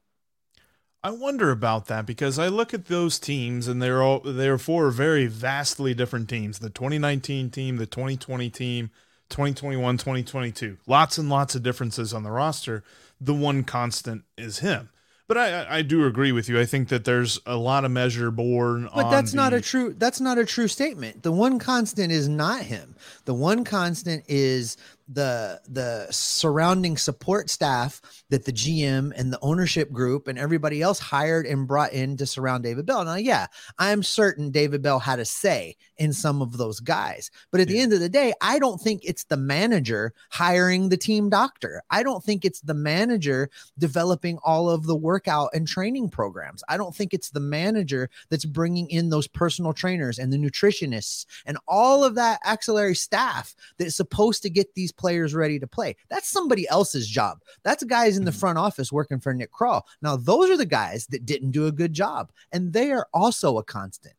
I 1.06 1.10
wonder 1.10 1.52
about 1.52 1.86
that 1.86 2.04
because 2.04 2.36
I 2.36 2.48
look 2.48 2.74
at 2.74 2.86
those 2.86 3.20
teams 3.20 3.68
and 3.68 3.80
they're 3.80 4.02
all 4.02 4.18
they're 4.18 4.58
four 4.58 4.90
very 4.90 5.28
vastly 5.28 5.94
different 5.94 6.28
teams. 6.28 6.58
The 6.58 6.68
2019 6.68 7.48
team, 7.50 7.76
the 7.76 7.86
2020 7.86 8.50
team, 8.50 8.90
2021, 9.28 9.98
2022. 9.98 10.78
Lots 10.88 11.16
and 11.16 11.28
lots 11.28 11.54
of 11.54 11.62
differences 11.62 12.12
on 12.12 12.24
the 12.24 12.32
roster. 12.32 12.82
The 13.20 13.34
one 13.34 13.62
constant 13.62 14.24
is 14.36 14.58
him. 14.58 14.88
But 15.28 15.38
I, 15.38 15.78
I- 15.78 15.82
do 15.82 16.06
agree 16.06 16.32
with 16.32 16.48
you. 16.48 16.58
I 16.58 16.64
think 16.64 16.88
that 16.88 17.04
there's 17.04 17.40
a 17.46 17.56
lot 17.56 17.84
of 17.84 17.92
measure 17.92 18.32
born 18.32 18.88
But 18.92 19.04
on 19.06 19.10
that's 19.12 19.32
not 19.32 19.52
a 19.52 19.60
true 19.60 19.94
that's 19.96 20.20
not 20.20 20.38
a 20.38 20.44
true 20.44 20.66
statement. 20.66 21.22
The 21.22 21.32
one 21.32 21.60
constant 21.60 22.10
is 22.10 22.28
not 22.28 22.62
him. 22.62 22.96
The 23.26 23.34
one 23.34 23.62
constant 23.62 24.24
is 24.26 24.76
the 25.08 25.60
the 25.68 26.08
surrounding 26.10 26.96
support 26.96 27.48
staff 27.48 28.00
that 28.30 28.44
the 28.44 28.52
GM 28.52 29.12
and 29.16 29.32
the 29.32 29.38
ownership 29.40 29.92
group 29.92 30.26
and 30.26 30.38
everybody 30.38 30.82
else 30.82 30.98
hired 30.98 31.46
and 31.46 31.66
brought 31.66 31.92
in 31.92 32.16
to 32.16 32.26
surround 32.26 32.64
David 32.64 32.86
Bell. 32.86 33.04
Now, 33.04 33.14
yeah, 33.14 33.46
I'm 33.78 34.02
certain 34.02 34.50
David 34.50 34.82
Bell 34.82 34.98
had 34.98 35.20
a 35.20 35.24
say 35.24 35.76
in 35.98 36.12
some 36.12 36.42
of 36.42 36.56
those 36.56 36.80
guys. 36.80 37.30
But 37.52 37.60
at 37.60 37.68
the 37.68 37.78
end 37.78 37.92
of 37.92 38.00
the 38.00 38.08
day, 38.08 38.32
I 38.40 38.58
don't 38.58 38.80
think 38.80 39.02
it's 39.04 39.24
the 39.24 39.36
manager 39.36 40.12
hiring 40.30 40.88
the 40.88 40.96
team 40.96 41.30
doctor. 41.30 41.82
I 41.90 42.02
don't 42.02 42.22
think 42.22 42.44
it's 42.44 42.60
the 42.60 42.74
manager 42.74 43.50
developing 43.78 44.38
all 44.44 44.68
of 44.68 44.86
the 44.86 44.96
workout 44.96 45.50
and 45.54 45.68
training 45.68 46.08
programs. 46.10 46.64
I 46.68 46.76
don't 46.76 46.94
think 46.94 47.14
it's 47.14 47.30
the 47.30 47.40
manager 47.40 48.10
that's 48.28 48.44
bringing 48.44 48.90
in 48.90 49.10
those 49.10 49.28
personal 49.28 49.72
trainers 49.72 50.18
and 50.18 50.32
the 50.32 50.36
nutritionists 50.36 51.26
and 51.46 51.58
all 51.68 52.02
of 52.02 52.16
that 52.16 52.40
auxiliary 52.46 52.96
staff 52.96 53.54
that's 53.78 53.96
supposed 53.96 54.42
to 54.42 54.50
get 54.50 54.74
these 54.74 54.92
players 54.96 55.34
ready 55.34 55.58
to 55.58 55.66
play. 55.66 55.96
That's 56.08 56.28
somebody 56.28 56.68
else's 56.68 57.08
job. 57.08 57.38
That's 57.64 57.84
guys 57.84 58.16
in 58.16 58.24
the 58.24 58.30
Mhm. 58.30 58.40
front 58.40 58.58
office 58.58 58.92
working 58.92 59.20
for 59.20 59.32
Nick 59.34 59.52
Krall. 59.52 59.82
Now, 60.02 60.16
those 60.16 60.50
are 60.50 60.56
the 60.56 60.66
guys 60.66 61.06
that 61.08 61.26
didn't 61.26 61.52
do 61.52 61.66
a 61.66 61.72
good 61.72 61.92
job, 61.92 62.30
and 62.52 62.72
they 62.72 62.90
are 62.90 63.06
also 63.12 63.58
a 63.58 63.64
constant. 63.64 64.14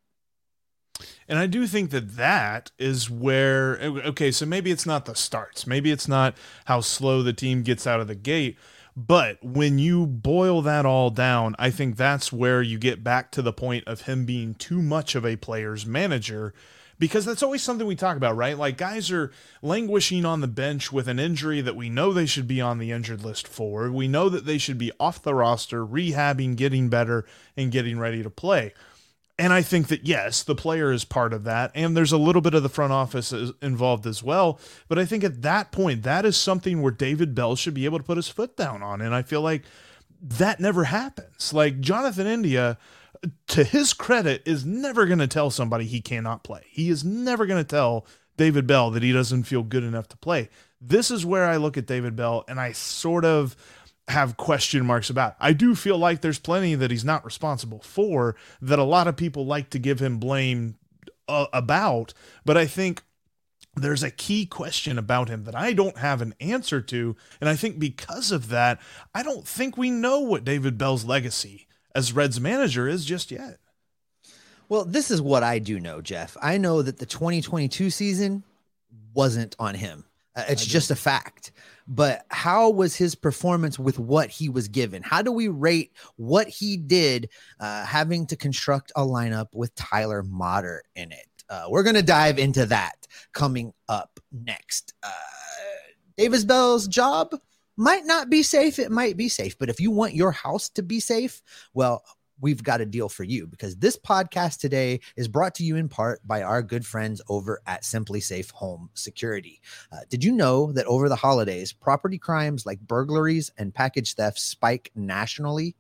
And 1.28 1.38
I 1.38 1.46
do 1.46 1.68
think 1.68 1.92
that 1.92 2.16
that 2.16 2.72
is 2.80 3.10
where, 3.10 3.78
okay, 3.82 4.32
so 4.32 4.46
maybe 4.46 4.72
it's 4.72 4.86
not 4.86 5.06
the 5.06 5.14
starts. 5.14 5.68
Maybe 5.68 5.92
it's 5.92 6.08
not 6.08 6.36
how 6.66 6.82
slow 6.82 7.22
the 7.22 7.34
team 7.34 7.62
gets 7.62 7.86
out 7.86 8.00
of 8.00 8.08
the 8.08 8.16
gate. 8.16 8.58
But 8.96 9.38
when 9.44 9.78
you 9.78 10.08
boil 10.08 10.64
that 10.64 10.84
all 10.84 11.12
down, 11.12 11.56
I 11.60 11.70
think 11.70 11.98
that's 11.98 12.34
where 12.34 12.64
you 12.64 12.80
get 12.80 13.04
back 13.04 13.32
to 13.34 13.44
the 13.44 13.54
point 13.54 13.84
of 13.86 14.02
him 14.02 14.26
being 14.26 14.56
too 14.56 14.82
much 14.82 15.14
of 15.14 15.24
a 15.24 15.36
player's 15.36 15.86
manager. 15.86 16.52
Because 17.00 17.26
that's 17.26 17.44
always 17.44 17.62
something 17.62 17.86
we 17.86 17.96
talk 17.96 18.18
about, 18.18 18.36
right? 18.36 18.58
Like 18.58 18.78
guys 18.78 19.12
are 19.12 19.32
languishing 19.62 20.26
on 20.26 20.42
the 20.42 20.48
bench 20.48 20.92
with 20.92 21.08
an 21.08 21.20
injury 21.20 21.62
that 21.62 21.76
we 21.76 21.90
know 21.90 22.12
they 22.12 22.26
should 22.26 22.48
be 22.48 22.60
on 22.60 22.80
the 22.80 22.92
injured 22.92 23.24
list 23.24 23.48
for. 23.48 23.92
We 23.92 24.08
know 24.08 24.30
that 24.30 24.46
they 24.46 24.58
should 24.58 24.80
be 24.80 24.92
off 25.00 25.22
the 25.22 25.36
roster, 25.36 25.86
rehabbing, 25.86 26.56
getting 26.56 26.90
better, 26.90 27.26
and 27.56 27.72
getting 27.72 28.00
ready 28.00 28.24
to 28.24 28.30
play. 28.32 28.74
And 29.40 29.54
I 29.54 29.62
think 29.62 29.90
that 29.90 30.08
yes, 30.08 30.42
the 30.42 30.56
player 30.56 30.92
is 30.92 31.06
part 31.06 31.32
of 31.32 31.44
that, 31.44 31.72
and 31.76 31.96
there's 31.96 32.12
a 32.12 32.18
little 32.18 32.42
bit 32.42 32.56
of 32.56 32.64
the 32.64 32.70
front 32.70 32.92
office 32.92 33.32
involved 33.62 34.08
as 34.08 34.24
well. 34.24 34.60
But 34.88 34.98
I 34.98 35.06
think 35.06 35.24
at 35.24 35.44
that 35.44 35.72
point, 35.72 36.02
that 36.04 36.26
is 36.26 36.36
something 36.36 36.82
where 36.82 36.92
David 36.92 37.36
Bell 37.36 37.56
should 37.56 37.76
be 37.76 37.86
able 37.86 38.00
to 38.00 38.04
put 38.04 38.18
his 38.18 38.30
foot 38.30 38.58
down 38.58 38.82
on, 38.82 39.00
and 39.00 39.14
I 39.14 39.22
feel 39.22 39.42
like 39.42 39.62
that 40.20 40.60
never 40.60 40.86
happens. 40.86 41.54
Like 41.54 41.80
Jonathan 41.80 42.26
India, 42.26 42.80
to 43.48 43.64
his 43.64 43.94
credit, 43.94 44.44
is 44.46 44.66
never 44.66 45.06
going 45.06 45.20
to 45.20 45.28
tell 45.28 45.50
somebody 45.50 45.86
he 45.86 46.02
cannot 46.02 46.44
play. 46.44 46.66
He 46.70 46.90
is 46.90 47.04
never 47.04 47.46
going 47.46 47.64
to 47.64 47.68
tell 47.68 48.06
David 48.38 48.68
Bell 48.68 48.92
that 48.92 49.04
he 49.04 49.12
doesn't 49.12 49.44
feel 49.44 49.64
good 49.64 49.84
enough 49.84 50.08
to 50.10 50.18
play. 50.18 50.50
This 50.80 51.10
is 51.10 51.26
where 51.26 51.46
I 51.46 51.58
look 51.58 51.78
at 51.78 51.88
David 51.88 52.16
Bell, 52.16 52.44
and 52.48 52.60
I 52.60 52.72
sort 52.72 53.26
of 53.26 53.56
have 54.08 54.38
question 54.38 54.86
marks 54.86 55.10
about. 55.10 55.36
I 55.40 55.54
do 55.54 55.76
feel 55.76 55.98
like 55.98 56.22
there's 56.22 56.40
plenty 56.40 56.76
that 56.76 56.92
he's 56.92 57.04
not 57.04 57.26
responsible 57.26 57.80
for 57.80 58.36
that 58.62 58.80
a 58.80 58.84
lot 58.84 59.08
of 59.08 59.18
people 59.18 59.46
like 59.46 59.70
to 59.72 59.80
give 59.80 60.00
him 60.00 60.18
blame 60.18 60.76
uh, 61.28 61.48
about, 61.52 62.14
but 62.46 62.58
I 62.58 62.68
think 62.68 63.04
there's 63.76 64.04
a 64.04 64.12
key 64.12 64.46
question 64.46 64.98
about 64.98 65.30
him 65.30 65.44
that 65.44 65.56
I 65.56 65.74
don't 65.74 65.98
have 65.98 66.22
an 66.22 66.36
answer 66.40 66.82
to, 66.82 67.16
and 67.42 67.50
I 67.50 67.56
think 67.56 67.80
because 67.80 68.32
of 68.32 68.50
that, 68.50 68.80
I 69.14 69.24
don't 69.24 69.48
think 69.48 69.78
we 69.78 69.90
know 69.92 70.22
what 70.22 70.46
David 70.46 70.78
Bell's 70.78 71.04
legacy 71.06 71.67
as 71.98 72.14
Reds 72.14 72.40
manager 72.40 72.88
is 72.88 73.04
just 73.04 73.32
yet. 73.32 73.58
Well, 74.70 74.86
this 74.86 75.10
is 75.10 75.20
what 75.20 75.42
I 75.42 75.58
do 75.58 75.80
know, 75.80 76.00
Jeff. 76.00 76.38
I 76.40 76.60
know 76.60 76.84
that 76.84 77.00
the 77.00 77.08
2022 77.08 77.90
season 77.90 78.44
wasn't 79.16 79.56
on 79.58 79.74
him. 79.74 80.06
Uh, 80.36 80.44
it's 80.48 80.64
just 80.64 80.92
a 80.92 80.96
fact. 80.96 81.52
But 81.88 82.24
how 82.30 82.70
was 82.70 82.96
his 82.96 83.16
performance 83.16 83.80
with 83.80 83.98
what 83.98 84.30
he 84.30 84.48
was 84.48 84.68
given? 84.68 85.02
How 85.02 85.24
do 85.24 85.32
we 85.32 85.48
rate 85.48 85.92
what 86.18 86.48
he 86.48 86.78
did 86.78 87.30
uh, 87.60 87.84
having 87.84 88.28
to 88.28 88.36
construct 88.36 88.92
a 88.96 89.02
lineup 89.02 89.48
with 89.54 89.74
Tyler 89.74 90.22
Motter 90.22 90.84
in 90.96 91.12
it? 91.12 91.30
Uh, 91.50 91.66
we're 91.70 91.84
going 91.84 91.96
to 91.96 92.04
dive 92.04 92.38
into 92.38 92.68
that 92.68 93.08
coming 93.34 93.74
up 93.90 94.20
next. 94.32 94.94
Uh, 95.02 95.10
Davis 96.16 96.44
Bell's 96.44 96.88
job 96.88 97.34
might 97.78 98.06
not 98.06 98.30
be 98.30 98.44
safe. 98.44 98.80
It 98.80 98.92
might 98.92 99.16
be 99.16 99.30
safe. 99.30 99.58
But 99.58 99.70
if 99.70 99.80
you 99.80 99.92
want 99.92 100.16
your 100.16 100.32
house 100.32 100.70
to 100.70 100.84
be 100.84 101.00
safe, 101.00 101.42
well, 101.74 102.04
we've 102.40 102.64
got 102.64 102.82
a 102.82 102.86
deal 102.86 103.10
for 103.10 103.24
you 103.24 103.48
because 103.48 103.76
this 103.78 103.98
podcast 103.98 104.60
today 104.60 105.00
is 105.16 105.28
brought 105.28 105.56
to 105.56 105.64
you 105.64 105.76
in 105.76 105.90
part 105.90 106.26
by 106.28 106.44
our 106.44 106.62
good 106.62 106.86
friends 106.86 107.22
over 107.30 107.62
at 107.66 107.84
SimpliSafe 107.84 108.52
Home 108.52 108.90
Security. 108.94 109.62
Uh, 109.92 110.00
did 110.10 110.24
you 110.24 110.32
know 110.32 110.72
that 110.74 110.86
over 110.86 111.10
the 111.10 111.16
holidays, 111.16 111.74
property 111.74 112.18
crimes 112.18 112.66
like 112.66 112.80
burglaries 112.80 113.52
and 113.58 113.74
package 113.74 114.16
theft 114.16 114.40
spike 114.40 114.92
nationally? 114.96 115.76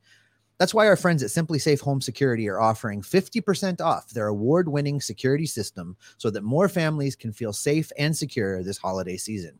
That's 0.58 0.74
why 0.74 0.88
our 0.88 0.96
friends 0.96 1.22
at 1.22 1.30
SimpliSafe 1.30 1.82
Home 1.82 2.01
Security 2.01 2.50
are 2.50 2.60
offering 2.60 3.04
50% 3.04 3.80
off 3.80 4.10
their 4.10 4.27
award 4.27 4.68
winning 4.68 5.00
security 5.00 5.46
system 5.46 5.96
so 6.18 6.32
that 6.32 6.44
more 6.44 6.68
families 6.68 7.16
can 7.16 7.32
feel 7.32 7.54
safe 7.54 7.92
and 7.98 8.18
secure 8.18 8.63
this 8.63 8.80
holiday 8.80 9.18
season. 9.18 9.60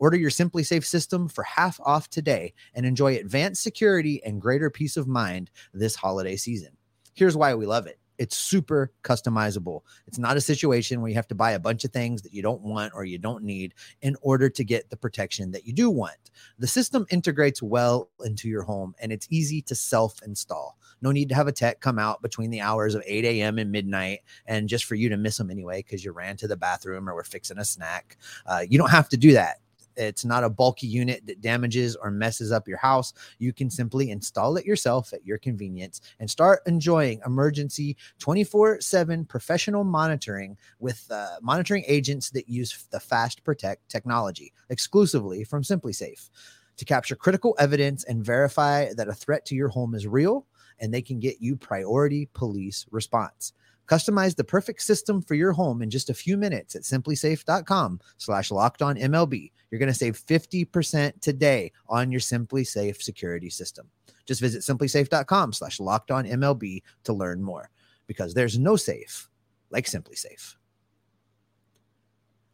Order 0.00 0.16
your 0.16 0.30
SimpliSafe 0.30 0.84
system 0.84 1.28
for 1.28 1.44
half 1.44 1.78
off 1.84 2.08
today 2.08 2.54
and 2.74 2.86
enjoy 2.86 3.16
advanced 3.16 3.62
security 3.62 4.22
and 4.24 4.40
greater 4.40 4.70
peace 4.70 4.96
of 4.96 5.06
mind 5.06 5.50
this 5.74 5.94
holiday 5.94 6.36
season. 6.36 6.70
Here's 7.12 7.36
why 7.36 7.54
we 7.54 7.66
love 7.66 7.86
it. 7.86 7.98
It's 8.16 8.36
super 8.36 8.92
customizable. 9.02 9.82
It's 10.06 10.18
not 10.18 10.38
a 10.38 10.42
situation 10.42 11.00
where 11.00 11.10
you 11.10 11.14
have 11.14 11.28
to 11.28 11.34
buy 11.34 11.52
a 11.52 11.58
bunch 11.58 11.84
of 11.84 11.92
things 11.92 12.22
that 12.22 12.32
you 12.32 12.42
don't 12.42 12.62
want 12.62 12.92
or 12.94 13.04
you 13.04 13.18
don't 13.18 13.44
need 13.44 13.74
in 14.00 14.16
order 14.22 14.48
to 14.48 14.64
get 14.64 14.88
the 14.88 14.96
protection 14.96 15.50
that 15.52 15.66
you 15.66 15.72
do 15.74 15.90
want. 15.90 16.30
The 16.58 16.66
system 16.66 17.06
integrates 17.10 17.62
well 17.62 18.10
into 18.24 18.48
your 18.48 18.62
home 18.62 18.94
and 19.00 19.12
it's 19.12 19.26
easy 19.30 19.60
to 19.62 19.74
self 19.74 20.22
install. 20.22 20.78
No 21.02 21.12
need 21.12 21.28
to 21.30 21.34
have 21.34 21.48
a 21.48 21.52
tech 21.52 21.80
come 21.80 21.98
out 21.98 22.22
between 22.22 22.50
the 22.50 22.60
hours 22.60 22.94
of 22.94 23.02
8 23.06 23.24
a.m. 23.24 23.58
and 23.58 23.70
midnight 23.70 24.20
and 24.46 24.68
just 24.68 24.84
for 24.86 24.94
you 24.94 25.10
to 25.10 25.16
miss 25.18 25.36
them 25.36 25.50
anyway 25.50 25.78
because 25.82 26.04
you 26.04 26.12
ran 26.12 26.36
to 26.38 26.48
the 26.48 26.56
bathroom 26.56 27.08
or 27.08 27.14
were 27.14 27.24
fixing 27.24 27.58
a 27.58 27.64
snack. 27.64 28.16
Uh, 28.46 28.64
you 28.68 28.78
don't 28.78 28.90
have 28.90 29.08
to 29.10 29.16
do 29.18 29.32
that. 29.32 29.60
It's 30.00 30.24
not 30.24 30.44
a 30.44 30.50
bulky 30.50 30.86
unit 30.86 31.26
that 31.26 31.40
damages 31.40 31.96
or 31.96 32.10
messes 32.10 32.52
up 32.52 32.66
your 32.66 32.78
house. 32.78 33.12
You 33.38 33.52
can 33.52 33.70
simply 33.70 34.10
install 34.10 34.56
it 34.56 34.64
yourself 34.64 35.12
at 35.12 35.24
your 35.26 35.38
convenience 35.38 36.00
and 36.18 36.30
start 36.30 36.62
enjoying 36.66 37.20
emergency 37.26 37.96
24 38.18 38.80
7 38.80 39.24
professional 39.26 39.84
monitoring 39.84 40.56
with 40.78 41.06
uh, 41.10 41.36
monitoring 41.42 41.84
agents 41.86 42.30
that 42.30 42.48
use 42.48 42.86
the 42.90 43.00
Fast 43.00 43.44
Protect 43.44 43.88
technology 43.88 44.52
exclusively 44.70 45.44
from 45.44 45.62
SimpliSafe 45.62 46.30
to 46.76 46.84
capture 46.86 47.14
critical 47.14 47.54
evidence 47.58 48.04
and 48.04 48.24
verify 48.24 48.92
that 48.94 49.08
a 49.08 49.12
threat 49.12 49.44
to 49.44 49.54
your 49.54 49.68
home 49.68 49.94
is 49.94 50.06
real 50.06 50.46
and 50.80 50.92
they 50.92 51.02
can 51.02 51.20
get 51.20 51.40
you 51.40 51.56
priority 51.56 52.28
police 52.32 52.86
response. 52.90 53.52
Customize 53.86 54.36
the 54.36 54.44
perfect 54.44 54.82
system 54.82 55.20
for 55.20 55.34
your 55.34 55.52
home 55.52 55.82
in 55.82 55.90
just 55.90 56.10
a 56.10 56.14
few 56.14 56.36
minutes 56.36 56.76
at 56.76 56.82
simplisafe.com 56.82 57.98
slash 58.18 58.52
locked 58.52 58.82
on 58.82 58.96
MLB. 58.96 59.50
You're 59.70 59.80
going 59.80 59.88
to 59.88 59.94
save 59.94 60.16
50% 60.16 61.20
today 61.20 61.72
on 61.88 62.12
your 62.12 62.20
SimpliSafe 62.20 63.02
security 63.02 63.50
system. 63.50 63.90
Just 64.26 64.40
visit 64.40 64.62
simplisafe.com 64.62 65.52
slash 65.52 65.80
locked 65.80 66.12
on 66.12 66.24
MLB 66.24 66.82
to 67.04 67.12
learn 67.12 67.42
more 67.42 67.70
because 68.06 68.32
there's 68.32 68.58
no 68.58 68.76
safe 68.76 69.28
like 69.70 69.86
SimpliSafe. 69.86 70.54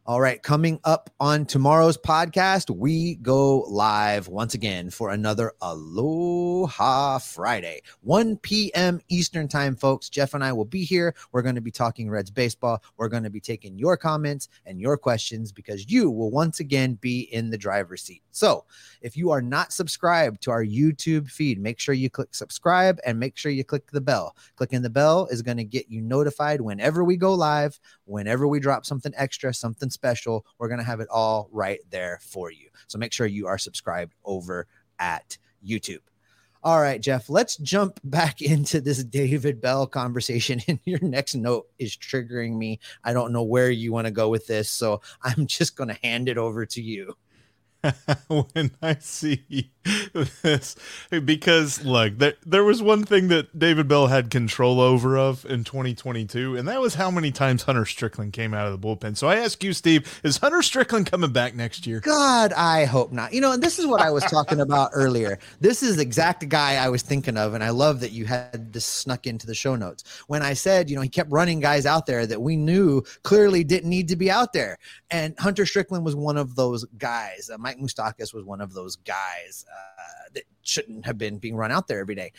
All 0.07 0.21
right, 0.21 0.41
coming 0.41 0.79
up 0.85 1.09
on 1.19 1.45
tomorrow's 1.45 1.97
podcast, 1.97 2.73
we 2.73 3.15
go 3.15 3.65
live 3.67 4.29
once 4.29 4.53
again 4.53 4.89
for 4.89 5.09
another 5.09 5.51
Aloha 5.61 7.17
Friday, 7.17 7.81
1 8.03 8.37
p.m. 8.37 9.01
Eastern 9.09 9.49
Time, 9.49 9.75
folks. 9.75 10.07
Jeff 10.07 10.33
and 10.33 10.45
I 10.45 10.53
will 10.53 10.63
be 10.63 10.85
here. 10.85 11.13
We're 11.33 11.41
going 11.41 11.55
to 11.55 11.61
be 11.61 11.71
talking 11.71 12.09
Reds 12.09 12.31
baseball. 12.31 12.81
We're 12.95 13.09
going 13.09 13.23
to 13.23 13.29
be 13.29 13.41
taking 13.41 13.77
your 13.77 13.97
comments 13.97 14.47
and 14.65 14.79
your 14.79 14.97
questions 14.97 15.51
because 15.51 15.91
you 15.91 16.09
will 16.09 16.31
once 16.31 16.61
again 16.61 16.93
be 17.01 17.23
in 17.33 17.49
the 17.49 17.57
driver's 17.57 18.03
seat. 18.03 18.21
So, 18.31 18.63
if 19.01 19.17
you 19.17 19.31
are 19.31 19.41
not 19.41 19.73
subscribed 19.73 20.41
to 20.43 20.51
our 20.51 20.63
YouTube 20.63 21.29
feed, 21.29 21.59
make 21.59 21.79
sure 21.79 21.93
you 21.93 22.09
click 22.09 22.33
subscribe 22.33 22.97
and 23.05 23.19
make 23.19 23.35
sure 23.35 23.51
you 23.51 23.65
click 23.65 23.91
the 23.91 23.99
bell. 23.99 24.37
Clicking 24.55 24.83
the 24.83 24.89
bell 24.89 25.27
is 25.31 25.41
going 25.41 25.57
to 25.57 25.65
get 25.65 25.89
you 25.89 26.01
notified 26.01 26.61
whenever 26.61 27.03
we 27.03 27.17
go 27.17 27.33
live, 27.33 27.77
whenever 28.05 28.47
we 28.47 28.61
drop 28.61 28.85
something 28.85 29.11
extra, 29.17 29.53
something 29.53 29.89
special. 29.97 30.45
We're 30.59 30.69
going 30.69 30.79
to 30.79 30.85
have 30.85 30.99
it 30.99 31.09
all 31.09 31.49
right 31.51 31.79
there 31.89 32.19
for 32.21 32.51
you. 32.51 32.69
So 32.85 32.99
make 32.99 33.11
sure 33.11 33.25
you 33.25 33.47
are 33.47 33.57
subscribed 33.57 34.13
over 34.23 34.67
at 34.99 35.37
YouTube. 35.65 36.01
All 36.63 36.79
right, 36.81 37.01
Jeff, 37.01 37.29
let's 37.29 37.57
jump 37.57 37.99
back 38.03 38.41
into 38.41 38.79
this 38.79 39.03
David 39.03 39.59
Bell 39.59 39.87
conversation. 39.87 40.61
And 40.67 40.79
your 40.85 40.99
next 41.01 41.35
note 41.35 41.67
is 41.79 41.95
triggering 41.95 42.57
me. 42.57 42.79
I 43.03 43.13
don't 43.13 43.31
know 43.31 43.43
where 43.43 43.71
you 43.71 43.91
want 43.91 44.05
to 44.05 44.11
go 44.11 44.29
with 44.29 44.47
this. 44.47 44.69
So 44.69 45.01
I'm 45.23 45.47
just 45.47 45.75
going 45.75 45.89
to 45.89 45.99
hand 46.03 46.29
it 46.29 46.37
over 46.37 46.65
to 46.65 46.81
you. 46.81 47.15
when 48.27 48.71
I 48.81 48.95
see 48.95 49.71
this, 50.41 50.75
because 51.09 51.83
look, 51.83 52.17
there, 52.17 52.33
there 52.45 52.63
was 52.63 52.81
one 52.81 53.03
thing 53.03 53.27
that 53.29 53.57
David 53.57 53.87
Bell 53.87 54.07
had 54.07 54.29
control 54.29 54.81
over 54.81 55.17
of 55.17 55.45
in 55.45 55.63
2022, 55.63 56.57
and 56.57 56.67
that 56.67 56.81
was 56.81 56.95
how 56.95 57.11
many 57.11 57.31
times 57.31 57.63
Hunter 57.63 57.85
Strickland 57.85 58.33
came 58.33 58.53
out 58.53 58.67
of 58.67 58.79
the 58.79 58.87
bullpen. 58.87 59.15
So 59.15 59.27
I 59.27 59.37
ask 59.37 59.63
you, 59.63 59.73
Steve, 59.73 60.19
is 60.23 60.37
Hunter 60.37 60.61
Strickland 60.61 61.09
coming 61.09 61.31
back 61.31 61.55
next 61.55 61.85
year? 61.87 61.99
God, 61.99 62.53
I 62.53 62.85
hope 62.85 63.11
not. 63.11 63.33
You 63.33 63.41
know, 63.41 63.51
and 63.51 63.61
this 63.61 63.79
is 63.79 63.85
what 63.85 64.01
I 64.01 64.09
was 64.09 64.23
talking 64.23 64.59
about 64.59 64.91
earlier. 64.93 65.39
This 65.59 65.83
is 65.83 65.97
the 65.97 66.01
exact 66.01 66.47
guy 66.49 66.75
I 66.75 66.89
was 66.89 67.01
thinking 67.01 67.37
of, 67.37 67.53
and 67.53 67.63
I 67.63 67.69
love 67.69 67.99
that 68.01 68.11
you 68.11 68.25
had 68.25 68.73
this 68.73 68.85
snuck 68.85 69.27
into 69.27 69.47
the 69.47 69.55
show 69.55 69.75
notes. 69.75 70.03
When 70.27 70.41
I 70.41 70.53
said, 70.53 70.89
you 70.89 70.95
know, 70.95 71.01
he 71.01 71.09
kept 71.09 71.31
running 71.31 71.59
guys 71.59 71.85
out 71.85 72.05
there 72.05 72.25
that 72.25 72.41
we 72.41 72.55
knew 72.55 73.03
clearly 73.23 73.63
didn't 73.63 73.89
need 73.89 74.07
to 74.09 74.15
be 74.15 74.31
out 74.31 74.53
there, 74.53 74.77
and 75.11 75.37
Hunter 75.39 75.65
Strickland 75.65 76.03
was 76.03 76.15
one 76.15 76.37
of 76.37 76.55
those 76.55 76.83
guys. 76.97 77.49
Uh, 77.53 77.57
Mike 77.67 77.79
Moustakas 77.79 78.33
was 78.33 78.45
one 78.45 78.61
of 78.61 78.73
those 78.73 78.95
guys 78.95 79.65
uh, 79.69 80.29
that 80.33 80.43
shouldn't 80.61 81.05
have 81.05 81.17
been 81.17 81.37
being 81.37 81.53
run 81.53 81.69
out 81.69 81.85
there 81.85 81.99
every 81.99 82.15
day. 82.15 82.31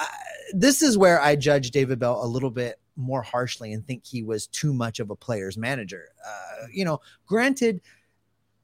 Uh, 0.00 0.06
this 0.54 0.82
is 0.82 0.98
where 0.98 1.22
I 1.22 1.36
judge 1.36 1.70
David 1.70 2.00
Bell 2.00 2.20
a 2.20 2.26
little 2.26 2.50
bit 2.50 2.80
more 2.96 3.22
harshly 3.22 3.74
and 3.74 3.86
think 3.86 4.04
he 4.04 4.24
was 4.24 4.48
too 4.48 4.74
much 4.74 4.98
of 4.98 5.10
a 5.10 5.14
player's 5.14 5.56
manager. 5.56 6.08
Uh, 6.26 6.66
you 6.72 6.84
know, 6.84 7.00
granted, 7.26 7.80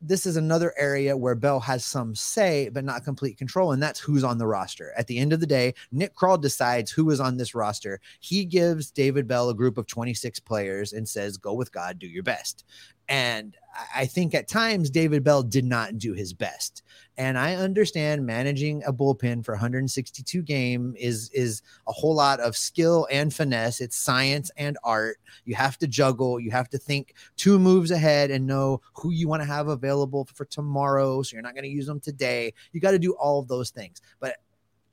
this 0.00 0.26
is 0.26 0.36
another 0.36 0.74
area 0.76 1.16
where 1.16 1.36
Bell 1.36 1.60
has 1.60 1.84
some 1.84 2.16
say, 2.16 2.68
but 2.68 2.84
not 2.84 3.04
complete 3.04 3.38
control, 3.38 3.70
and 3.70 3.80
that's 3.80 4.00
who's 4.00 4.24
on 4.24 4.38
the 4.38 4.46
roster. 4.46 4.92
At 4.96 5.06
the 5.06 5.18
end 5.18 5.32
of 5.32 5.38
the 5.38 5.46
day, 5.46 5.74
Nick 5.92 6.16
Krall 6.16 6.40
decides 6.40 6.90
who 6.90 7.10
is 7.10 7.20
on 7.20 7.36
this 7.36 7.54
roster. 7.54 8.00
He 8.18 8.44
gives 8.44 8.90
David 8.90 9.28
Bell 9.28 9.50
a 9.50 9.54
group 9.54 9.78
of 9.78 9.86
26 9.86 10.40
players 10.40 10.92
and 10.92 11.08
says, 11.08 11.36
Go 11.36 11.52
with 11.52 11.70
God, 11.70 12.00
do 12.00 12.08
your 12.08 12.24
best. 12.24 12.64
And 13.08 13.56
I 13.94 14.06
think 14.06 14.34
at 14.34 14.48
times 14.48 14.90
David 14.90 15.22
Bell 15.22 15.42
did 15.42 15.64
not 15.64 15.98
do 15.98 16.12
his 16.12 16.32
best. 16.32 16.82
And 17.16 17.38
I 17.38 17.54
understand 17.54 18.26
managing 18.26 18.82
a 18.84 18.92
bullpen 18.92 19.44
for 19.44 19.52
162 19.54 20.42
game 20.42 20.94
is 20.96 21.30
is 21.30 21.62
a 21.86 21.92
whole 21.92 22.14
lot 22.14 22.38
of 22.40 22.56
skill 22.56 23.08
and 23.10 23.32
finesse. 23.32 23.80
It's 23.80 23.96
science 23.96 24.50
and 24.56 24.76
art. 24.84 25.18
You 25.44 25.54
have 25.56 25.78
to 25.78 25.88
juggle. 25.88 26.38
You 26.38 26.50
have 26.52 26.68
to 26.70 26.78
think 26.78 27.14
two 27.36 27.58
moves 27.58 27.90
ahead 27.90 28.30
and 28.30 28.46
know 28.46 28.80
who 28.94 29.10
you 29.10 29.26
want 29.26 29.42
to 29.42 29.48
have 29.48 29.68
available 29.68 30.28
for 30.34 30.44
tomorrow. 30.44 31.22
So 31.22 31.34
you're 31.34 31.42
not 31.42 31.54
going 31.54 31.64
to 31.64 31.70
use 31.70 31.86
them 31.86 32.00
today. 32.00 32.52
You 32.72 32.80
got 32.80 32.92
to 32.92 32.98
do 32.98 33.14
all 33.14 33.40
of 33.40 33.48
those 33.48 33.70
things. 33.70 34.00
But 34.20 34.36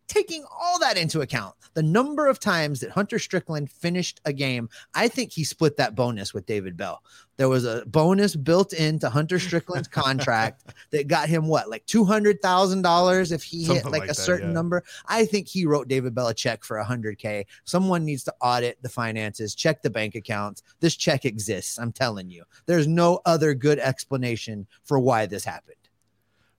taking 0.07 0.45
all 0.51 0.79
that 0.79 0.97
into 0.97 1.21
account, 1.21 1.55
the 1.73 1.83
number 1.83 2.27
of 2.27 2.39
times 2.39 2.79
that 2.79 2.91
Hunter 2.91 3.19
Strickland 3.19 3.71
finished 3.71 4.21
a 4.25 4.33
game, 4.33 4.69
I 4.93 5.07
think 5.07 5.31
he 5.31 5.43
split 5.43 5.77
that 5.77 5.95
bonus 5.95 6.33
with 6.33 6.45
David 6.45 6.77
Bell. 6.77 7.01
There 7.37 7.49
was 7.49 7.65
a 7.65 7.83
bonus 7.85 8.35
built 8.35 8.71
into 8.71 9.09
Hunter 9.09 9.39
Strickland's 9.39 9.87
contract 9.89 10.73
that 10.91 11.07
got 11.07 11.27
him 11.27 11.47
what, 11.47 11.69
like 11.69 11.85
two 11.85 12.05
hundred 12.05 12.41
thousand 12.41 12.81
dollars 12.81 13.31
if 13.31 13.43
he 13.43 13.65
Something 13.65 13.83
hit 13.83 13.91
like, 13.91 14.01
like 14.01 14.09
a 14.09 14.13
that, 14.13 14.21
certain 14.21 14.49
yeah. 14.49 14.53
number. 14.53 14.83
I 15.07 15.25
think 15.25 15.47
he 15.47 15.65
wrote 15.65 15.87
David 15.87 16.15
Bell 16.15 16.29
a 16.29 16.33
check 16.33 16.63
for 16.63 16.77
a 16.77 16.85
hundred 16.85 17.17
k. 17.17 17.45
Someone 17.65 18.05
needs 18.05 18.23
to 18.25 18.33
audit 18.41 18.81
the 18.81 18.89
finances, 18.89 19.53
check 19.53 19.81
the 19.81 19.89
bank 19.89 20.15
accounts. 20.15 20.63
This 20.79 20.95
check 20.95 21.25
exists. 21.25 21.77
I'm 21.77 21.91
telling 21.91 22.29
you, 22.29 22.43
there's 22.67 22.87
no 22.87 23.19
other 23.25 23.53
good 23.53 23.79
explanation 23.79 24.67
for 24.83 24.99
why 24.99 25.25
this 25.25 25.43
happened. 25.43 25.75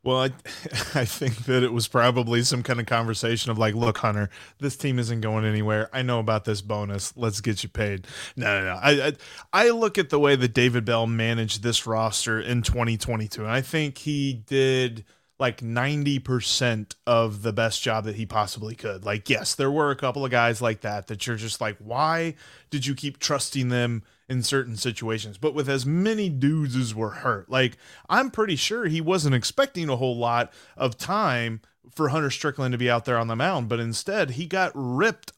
Well, 0.07 0.23
I, 0.23 0.27
I 0.95 1.05
think 1.05 1.47
that 1.47 1.65
it 1.65 1.73
was 1.73 1.89
probably 1.89 2.43
some 2.43 2.63
kind 2.63 2.79
of 2.79 2.87
conversation 2.87 3.51
of 3.51 3.59
like, 3.59 3.75
look, 3.75 3.99
Hunter, 3.99 4.31
this 4.61 4.77
team 4.77 5.01
isn't 5.01 5.21
going 5.21 5.45
anywhere. 5.45 5.91
I 5.93 6.03
know 6.03 6.21
about 6.21 6.45
this 6.45 6.63
bonus. 6.63 7.13
Let's 7.17 7.41
get 7.41 7.65
you 7.65 7.69
paid. 7.69 8.07
No, 8.37 8.61
no, 8.61 8.67
no. 8.67 8.81
I, 8.81 9.09
I, 9.09 9.13
I 9.53 9.71
look 9.71 9.99
at 9.99 10.11
the 10.11 10.21
way 10.21 10.37
that 10.37 10.55
David 10.55 10.85
Bell 10.85 11.09
managed 11.09 11.65
this 11.65 11.89
roster 11.89 12.41
in 12.41 12.63
2022, 12.63 13.43
and 13.43 13.51
I 13.51 13.61
think 13.63 13.99
he 13.99 14.45
did 14.47 15.05
like 15.39 15.61
90% 15.61 16.95
of 17.07 17.43
the 17.43 17.53
best 17.53 17.83
job 17.83 18.05
that 18.05 18.17
he 18.17 18.25
possibly 18.25 18.75
could. 18.75 19.05
Like, 19.05 19.29
yes, 19.29 19.55
there 19.55 19.71
were 19.71 19.91
a 19.91 19.97
couple 19.97 20.25
of 20.25 20.31
guys 20.31 20.63
like 20.63 20.81
that 20.81 21.09
that 21.09 21.27
you're 21.27 21.37
just 21.37 21.61
like, 21.61 21.77
why 21.79 22.35
did 22.71 22.87
you 22.87 22.95
keep 22.95 23.19
trusting 23.19 23.69
them? 23.69 24.03
in 24.29 24.43
certain 24.43 24.77
situations. 24.77 25.39
But 25.39 25.55
with 25.55 25.69
as 25.69 25.87
many 25.87 26.29
dudes 26.29 26.75
as 26.75 26.95
were 26.95 27.11
hurt, 27.11 27.49
like 27.49 27.77
I'm 28.09 28.31
pretty 28.31 28.57
sure 28.57 28.87
he 28.87 29.01
wasn't 29.01 29.37
expecting 29.37 29.89
a 29.89 29.97
whole 29.97 30.17
lot 30.17 30.53
of 30.77 30.99
time 30.99 31.61
for 31.95 32.09
Hunter 32.09 32.31
Strickland 32.31 32.73
to 32.73 32.79
be 32.79 32.91
out 32.91 33.05
there 33.05 33.19
on 33.19 33.29
the 33.29 33.37
mound, 33.37 33.69
but 33.69 33.81
instead 33.81 34.31
he 34.31 34.47
got 34.47 34.73
ripped 34.75 35.33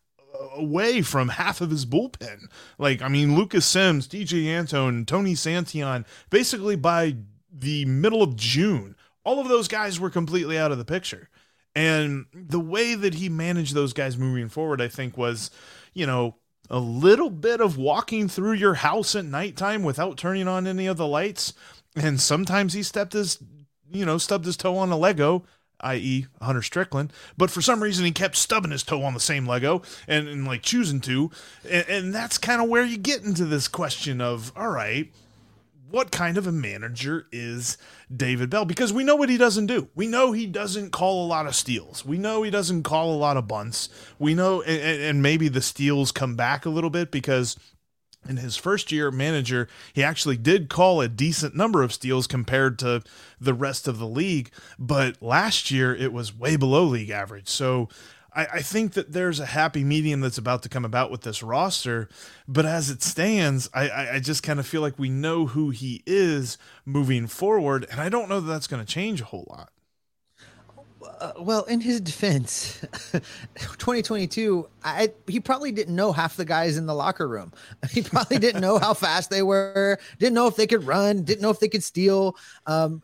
away 0.52 1.02
from 1.02 1.28
half 1.31 1.61
of 1.61 1.71
his 1.71 1.85
bullpen. 1.85 2.50
Like, 2.78 3.02
I 3.02 3.09
mean, 3.09 3.37
Lucas 3.37 3.67
Sims, 3.67 4.09
DJ 4.09 4.47
Antone, 4.47 5.05
Tony 5.05 5.35
Santillan, 5.35 6.05
basically 6.31 6.76
by 6.76 7.17
the 7.52 7.85
middle 7.85 8.23
of 8.23 8.37
June, 8.37 8.97
all 9.29 9.41
of 9.41 9.49
those 9.49 9.69
guys 9.69 10.01
were 10.01 10.09
completely 10.09 10.57
out 10.57 10.73
of 10.73 10.79
the 10.79 10.87
picture. 10.87 11.29
And 11.75 12.25
the 12.33 12.59
way 12.59 12.95
that 12.95 13.13
he 13.13 13.29
managed 13.29 13.75
those 13.75 13.93
guys 13.93 14.17
moving 14.17 14.49
forward, 14.49 14.81
I 14.81 14.89
think, 14.89 15.19
was, 15.19 15.51
you 15.93 16.07
know, 16.07 16.37
a 16.71 16.79
little 16.79 17.29
bit 17.29 17.61
of 17.61 17.77
walking 17.77 18.27
through 18.27 18.55
your 18.55 18.75
house 18.75 19.15
at 19.15 19.27
nighttime 19.27 19.83
without 19.83 20.17
turning 20.17 20.49
on 20.49 20.67
any 20.67 20.87
of 20.87 20.97
the 20.97 21.07
lights. 21.07 21.53
And 21.95 22.19
sometimes 22.19 22.73
he 22.73 22.83
stepped 22.83 23.13
his, 23.13 23.39
you 23.93 24.07
know, 24.07 24.17
stubbed 24.17 24.47
his 24.47 24.57
toe 24.57 24.79
on 24.79 24.91
a 24.91 24.97
Lego, 24.97 25.45
i.e., 25.81 26.25
Hunter 26.41 26.63
Strickland. 26.63 27.13
But 27.37 27.51
for 27.51 27.61
some 27.61 27.83
reason, 27.83 28.07
he 28.07 28.13
kept 28.13 28.37
stubbing 28.37 28.71
his 28.71 28.83
toe 28.83 29.03
on 29.03 29.13
the 29.13 29.21
same 29.21 29.47
Lego 29.47 29.83
and, 30.07 30.27
and 30.27 30.47
like 30.47 30.63
choosing 30.63 31.01
to. 31.03 31.31
And, 31.69 31.87
and 31.87 32.15
that's 32.15 32.39
kind 32.39 32.63
of 32.63 32.71
where 32.71 32.85
you 32.85 32.97
get 32.97 33.25
into 33.25 33.45
this 33.45 33.69
question 33.69 34.23
of, 34.23 34.53
all 34.57 34.71
right, 34.71 35.13
what 35.90 36.11
kind 36.11 36.37
of 36.37 36.47
a 36.47 36.52
manager 36.52 37.26
is 37.33 37.78
David 38.14 38.50
Bell? 38.50 38.64
Because 38.64 38.92
we 38.92 39.04
know 39.04 39.16
what 39.16 39.28
he 39.28 39.37
doesn't 39.37 39.66
do. 39.66 39.88
We 39.95 40.07
know 40.07 40.33
he 40.33 40.47
doesn't 40.47 40.90
call 40.90 41.25
a 41.25 41.28
lot 41.28 41.47
of 41.47 41.54
steals. 41.54 42.04
We 42.04 42.18
know 42.18 42.42
he 42.42 42.50
doesn't 42.50 42.83
call 42.83 43.12
a 43.12 43.16
lot 43.16 43.37
of 43.37 43.49
bunts. 43.49 43.88
We 44.18 44.35
know, 44.35 44.62
and, 44.62 45.02
and 45.02 45.23
maybe 45.23 45.49
the 45.49 45.62
steals 45.62 46.12
come 46.12 46.37
back 46.37 46.66
a 46.66 46.71
little 46.71 46.90
bit 46.90 47.11
because 47.11 47.57
in 48.28 48.37
his 48.37 48.57
first 48.57 48.92
year 48.92 49.11
manager, 49.11 49.68
he 49.92 50.02
actually 50.02 50.37
did 50.37 50.68
call 50.68 51.00
a 51.00 51.09
decent 51.09 51.54
number 51.54 51.83
of 51.83 51.92
steals 51.92 52.26
compared 52.26 52.78
to 52.80 53.02
the 53.40 53.54
rest 53.54 53.88
of 53.88 53.99
the 53.99 54.07
league. 54.07 54.50
But 54.78 55.23
last 55.23 55.71
year, 55.71 55.95
it 55.95 56.12
was 56.12 56.37
way 56.37 56.57
below 56.57 56.85
league 56.85 57.11
average. 57.11 57.49
So 57.49 57.88
I, 58.35 58.47
I 58.47 58.63
think 58.63 58.93
that 58.93 59.13
there's 59.13 59.41
a 59.41 59.47
happy 59.47 59.85
medium 59.85 60.21
that's 60.21 60.39
about 60.39 60.63
to 60.63 60.69
come 60.69 60.85
about 60.85 61.11
with 61.11 61.23
this 61.23 61.43
roster. 61.43 62.09
But 62.47 62.67
as 62.67 62.91
it 62.91 63.03
stands, 63.03 63.69
I, 63.75 63.89
I, 63.89 64.15
I 64.15 64.19
just 64.21 64.43
kind 64.43 64.61
of 64.61 64.67
feel 64.67 64.81
like 64.81 64.99
we 64.99 65.09
know 65.09 65.47
who 65.47 65.71
he 65.71 66.03
is 66.07 66.59
moving 66.85 67.27
forward. 67.27 67.87
And 67.91 68.01
I 68.01 68.09
don't 68.09 68.29
know 68.29 68.41
that 68.41 68.47
that's 68.51 68.67
going 68.67 68.85
to 68.85 68.91
change 68.91 69.21
a 69.21 69.27
whole 69.27 69.47
lot. 69.49 69.71
Uh, 71.21 71.33
well, 71.41 71.65
in 71.65 71.81
his 71.81 72.01
defense, 72.01 72.81
2022, 73.57 74.69
I, 74.85 75.13
he 75.27 75.41
probably 75.41 75.73
didn't 75.73 75.97
know 75.97 76.13
half 76.13 76.37
the 76.37 76.45
guys 76.45 76.77
in 76.77 76.87
the 76.87 76.95
locker 76.95 77.27
room. 77.27 77.53
He 77.91 78.03
probably 78.03 78.39
didn't 78.39 78.61
know 78.61 78.79
how 78.79 78.95
fast 78.95 79.31
they 79.31 79.43
were, 79.43 79.99
didn't 80.19 80.35
know 80.35 80.47
if 80.47 80.57
they 80.57 80.67
could 80.67 80.85
run, 80.85 81.23
didn't 81.23 81.43
know 81.43 81.51
if 81.51 81.59
they 81.59 81.69
could 81.69 81.83
steal. 81.83 82.37
Um, 82.67 83.03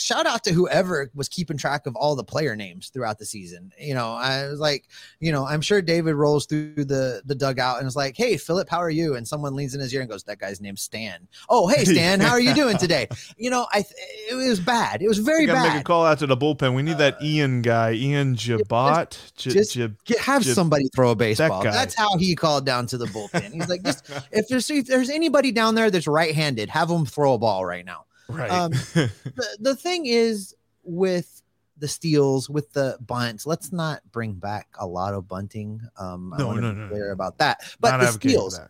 shout 0.00 0.26
out 0.26 0.42
to 0.44 0.52
whoever 0.52 1.10
was 1.14 1.28
keeping 1.28 1.56
track 1.56 1.86
of 1.86 1.94
all 1.96 2.16
the 2.16 2.24
player 2.24 2.56
names 2.56 2.88
throughout 2.88 3.18
the 3.18 3.26
season. 3.26 3.72
You 3.78 3.94
know, 3.94 4.12
I 4.12 4.48
was 4.48 4.60
like, 4.60 4.88
you 5.20 5.32
know, 5.32 5.46
I'm 5.46 5.60
sure 5.60 5.82
David 5.82 6.14
rolls 6.14 6.46
through 6.46 6.84
the 6.84 7.22
the 7.24 7.34
dugout 7.34 7.78
and 7.78 7.86
is 7.86 7.96
like, 7.96 8.16
"Hey, 8.16 8.36
Philip, 8.36 8.68
how 8.68 8.78
are 8.78 8.90
you?" 8.90 9.14
And 9.16 9.26
someone 9.26 9.54
leans 9.54 9.74
in 9.74 9.80
his 9.80 9.92
ear 9.94 10.00
and 10.00 10.10
goes, 10.10 10.24
"That 10.24 10.38
guy's 10.38 10.60
name's 10.60 10.82
Stan." 10.82 11.28
Oh, 11.48 11.68
hey, 11.68 11.84
Stan, 11.92 12.20
how 12.20 12.30
are 12.30 12.40
you 12.40 12.54
doing 12.54 12.78
today? 12.78 13.08
You 13.36 13.50
know, 13.50 13.66
I 13.72 13.84
it 14.30 14.34
was 14.34 14.60
bad. 14.60 15.02
It 15.02 15.08
was 15.08 15.18
very 15.18 15.46
bad. 15.46 15.74
Make 15.74 15.80
a 15.82 15.84
call 15.84 16.04
out 16.04 16.18
to 16.20 16.26
the 16.26 16.36
bullpen. 16.36 16.74
We 16.74 16.82
need 16.82 16.98
that 16.98 17.14
uh, 17.14 17.24
Ian 17.24 17.62
guy, 17.62 17.92
Ian 17.92 18.36
Gibaut. 18.36 19.18
J- 19.36 19.50
just 19.50 19.74
J- 19.74 19.90
get, 20.04 20.18
have 20.18 20.42
J- 20.42 20.52
somebody 20.52 20.88
throw 20.94 21.10
a 21.10 21.16
baseball. 21.16 21.62
guy. 21.62 21.70
That's 21.70 21.94
how 21.94 22.16
he 22.16 22.34
called 22.34 22.64
down 22.66 22.86
to 22.88 22.98
the 22.98 23.06
bullpen. 23.06 23.52
He's 23.52 23.68
like, 23.68 23.82
just 23.82 24.08
if 24.32 24.48
there's 24.48 24.70
if 24.70 24.86
there's 24.86 25.10
anybody 25.10 25.52
down 25.52 25.74
there 25.74 25.90
that's 25.90 26.06
right-handed, 26.06 26.68
have 26.70 26.88
them 26.88 27.06
throw 27.06 27.34
a 27.34 27.38
ball 27.38 27.64
right 27.64 27.84
now. 27.84 28.04
Right. 28.30 28.50
Um, 28.50 28.70
the, 28.94 29.56
the 29.60 29.76
thing 29.76 30.06
is 30.06 30.54
with 30.82 31.42
the 31.80 31.88
steals 31.88 32.48
with 32.50 32.70
the 32.72 32.98
bunts 33.00 33.46
let's 33.46 33.72
not 33.72 34.00
bring 34.12 34.34
back 34.34 34.68
a 34.78 34.86
lot 34.86 35.14
of 35.14 35.26
bunting 35.26 35.80
um 35.98 36.32
No, 36.38 36.44
i 36.44 36.46
want 36.46 36.58
to 36.58 36.62
no, 36.62 36.72
be 36.72 36.78
no, 36.78 36.88
clear 36.88 37.06
no. 37.06 37.12
about 37.12 37.38
that 37.38 37.60
but 37.80 37.92
Not 37.92 38.00
the 38.00 38.06
steals 38.12 38.60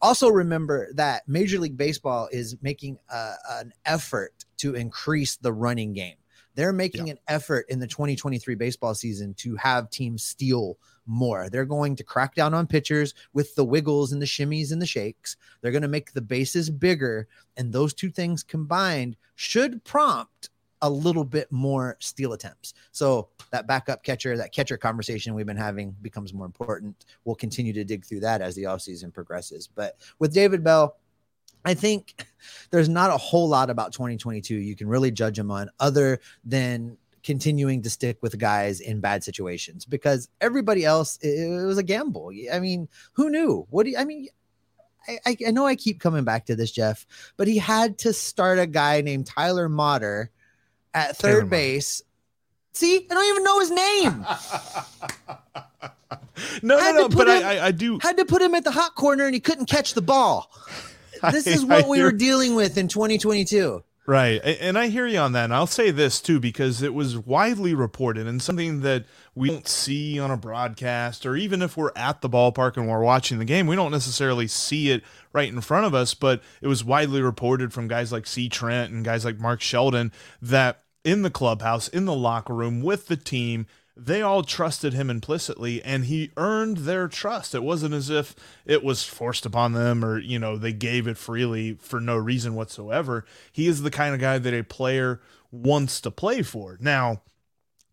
also 0.00 0.28
remember 0.28 0.88
that 0.94 1.28
major 1.28 1.58
league 1.58 1.76
baseball 1.76 2.28
is 2.32 2.56
making 2.62 2.98
a, 3.10 3.32
an 3.50 3.72
effort 3.84 4.32
to 4.58 4.74
increase 4.74 5.36
the 5.36 5.52
running 5.52 5.92
game 5.92 6.16
they're 6.54 6.72
making 6.72 7.10
an 7.10 7.18
effort 7.28 7.66
in 7.68 7.78
the 7.78 7.86
2023 7.86 8.54
baseball 8.54 8.94
season 8.94 9.34
to 9.34 9.56
have 9.56 9.90
teams 9.90 10.24
steal 10.24 10.78
more. 11.06 11.48
They're 11.48 11.64
going 11.64 11.96
to 11.96 12.04
crack 12.04 12.34
down 12.34 12.54
on 12.54 12.66
pitchers 12.66 13.14
with 13.32 13.54
the 13.54 13.64
wiggles 13.64 14.12
and 14.12 14.20
the 14.20 14.26
shimmies 14.26 14.72
and 14.72 14.80
the 14.80 14.86
shakes. 14.86 15.36
They're 15.60 15.72
going 15.72 15.82
to 15.82 15.88
make 15.88 16.12
the 16.12 16.20
bases 16.20 16.70
bigger. 16.70 17.28
And 17.56 17.72
those 17.72 17.94
two 17.94 18.10
things 18.10 18.42
combined 18.42 19.16
should 19.34 19.82
prompt 19.84 20.50
a 20.82 20.90
little 20.90 21.24
bit 21.24 21.50
more 21.52 21.96
steal 22.00 22.32
attempts. 22.32 22.74
So 22.90 23.28
that 23.52 23.68
backup 23.68 24.02
catcher, 24.02 24.36
that 24.36 24.52
catcher 24.52 24.76
conversation 24.76 25.32
we've 25.34 25.46
been 25.46 25.56
having 25.56 25.94
becomes 26.02 26.34
more 26.34 26.44
important. 26.44 27.06
We'll 27.24 27.36
continue 27.36 27.72
to 27.72 27.84
dig 27.84 28.04
through 28.04 28.20
that 28.20 28.42
as 28.42 28.56
the 28.56 28.64
offseason 28.64 29.14
progresses. 29.14 29.68
But 29.68 29.96
with 30.18 30.34
David 30.34 30.64
Bell, 30.64 30.96
I 31.64 31.74
think 31.74 32.26
there's 32.70 32.88
not 32.88 33.10
a 33.10 33.16
whole 33.16 33.48
lot 33.48 33.70
about 33.70 33.92
2022 33.92 34.54
you 34.54 34.74
can 34.74 34.88
really 34.88 35.10
judge 35.10 35.38
him 35.38 35.50
on 35.50 35.70
other 35.78 36.20
than 36.44 36.96
continuing 37.22 37.82
to 37.82 37.90
stick 37.90 38.18
with 38.20 38.38
guys 38.38 38.80
in 38.80 39.00
bad 39.00 39.22
situations 39.22 39.84
because 39.84 40.28
everybody 40.40 40.84
else 40.84 41.18
it, 41.22 41.64
was 41.64 41.78
a 41.78 41.82
gamble. 41.82 42.32
I 42.52 42.58
mean, 42.60 42.88
who 43.12 43.30
knew? 43.30 43.66
What 43.70 43.84
do 43.84 43.90
you, 43.90 43.98
I 43.98 44.04
mean? 44.04 44.28
I, 45.26 45.36
I, 45.48 45.50
know 45.50 45.66
I 45.66 45.74
keep 45.74 45.98
coming 45.98 46.22
back 46.22 46.46
to 46.46 46.54
this, 46.54 46.70
Jeff, 46.70 47.04
but 47.36 47.48
he 47.48 47.58
had 47.58 47.98
to 47.98 48.12
start 48.12 48.60
a 48.60 48.68
guy 48.68 49.00
named 49.00 49.26
Tyler 49.26 49.68
Motter 49.68 50.30
at 50.94 51.18
Taylor 51.18 51.34
third 51.34 51.44
Motter. 51.44 51.50
base. 51.50 52.02
See, 52.72 53.08
I 53.10 53.14
don't 53.14 53.28
even 53.28 53.42
know 53.42 53.58
his 53.58 53.70
name. 53.72 54.26
no, 56.62 56.78
had 56.78 56.94
no, 56.94 57.00
no. 57.02 57.08
But 57.08 57.28
him- 57.28 57.44
I, 57.44 57.66
I 57.66 57.70
do. 57.72 57.98
had 58.00 58.16
to 58.18 58.24
put 58.24 58.40
him 58.42 58.54
at 58.54 58.62
the 58.62 58.70
hot 58.70 58.94
corner 58.94 59.24
and 59.24 59.34
he 59.34 59.40
couldn't 59.40 59.66
catch 59.66 59.94
the 59.94 60.02
ball. 60.02 60.52
This 61.30 61.46
is 61.46 61.64
what 61.64 61.84
I 61.84 61.88
we 61.88 61.98
hear- 61.98 62.06
were 62.06 62.12
dealing 62.12 62.54
with 62.54 62.76
in 62.78 62.88
2022. 62.88 63.84
Right. 64.04 64.40
And 64.44 64.76
I 64.76 64.88
hear 64.88 65.06
you 65.06 65.18
on 65.20 65.30
that. 65.32 65.44
And 65.44 65.54
I'll 65.54 65.68
say 65.68 65.92
this 65.92 66.20
too, 66.20 66.40
because 66.40 66.82
it 66.82 66.92
was 66.92 67.16
widely 67.16 67.72
reported 67.72 68.26
and 68.26 68.42
something 68.42 68.80
that 68.80 69.04
we 69.36 69.48
don't 69.48 69.68
see 69.68 70.18
on 70.18 70.32
a 70.32 70.36
broadcast, 70.36 71.24
or 71.24 71.36
even 71.36 71.62
if 71.62 71.76
we're 71.76 71.92
at 71.94 72.20
the 72.20 72.28
ballpark 72.28 72.76
and 72.76 72.88
we're 72.88 73.00
watching 73.04 73.38
the 73.38 73.44
game, 73.44 73.68
we 73.68 73.76
don't 73.76 73.92
necessarily 73.92 74.48
see 74.48 74.90
it 74.90 75.04
right 75.32 75.48
in 75.48 75.60
front 75.60 75.86
of 75.86 75.94
us. 75.94 76.14
But 76.14 76.42
it 76.60 76.66
was 76.66 76.82
widely 76.82 77.22
reported 77.22 77.72
from 77.72 77.86
guys 77.86 78.10
like 78.10 78.26
C. 78.26 78.48
Trent 78.48 78.92
and 78.92 79.04
guys 79.04 79.24
like 79.24 79.38
Mark 79.38 79.60
Sheldon 79.60 80.10
that 80.42 80.80
in 81.04 81.22
the 81.22 81.30
clubhouse, 81.30 81.86
in 81.86 82.04
the 82.04 82.14
locker 82.14 82.54
room, 82.54 82.82
with 82.82 83.06
the 83.06 83.16
team, 83.16 83.66
they 83.96 84.22
all 84.22 84.42
trusted 84.42 84.94
him 84.94 85.10
implicitly 85.10 85.82
and 85.82 86.06
he 86.06 86.30
earned 86.36 86.78
their 86.78 87.08
trust. 87.08 87.54
It 87.54 87.62
wasn't 87.62 87.94
as 87.94 88.08
if 88.08 88.34
it 88.64 88.82
was 88.82 89.04
forced 89.04 89.44
upon 89.44 89.72
them 89.72 90.04
or, 90.04 90.18
you 90.18 90.38
know, 90.38 90.56
they 90.56 90.72
gave 90.72 91.06
it 91.06 91.18
freely 91.18 91.74
for 91.74 92.00
no 92.00 92.16
reason 92.16 92.54
whatsoever. 92.54 93.24
He 93.52 93.66
is 93.66 93.82
the 93.82 93.90
kind 93.90 94.14
of 94.14 94.20
guy 94.20 94.38
that 94.38 94.54
a 94.54 94.64
player 94.64 95.20
wants 95.50 96.00
to 96.00 96.10
play 96.10 96.42
for. 96.42 96.78
Now, 96.80 97.22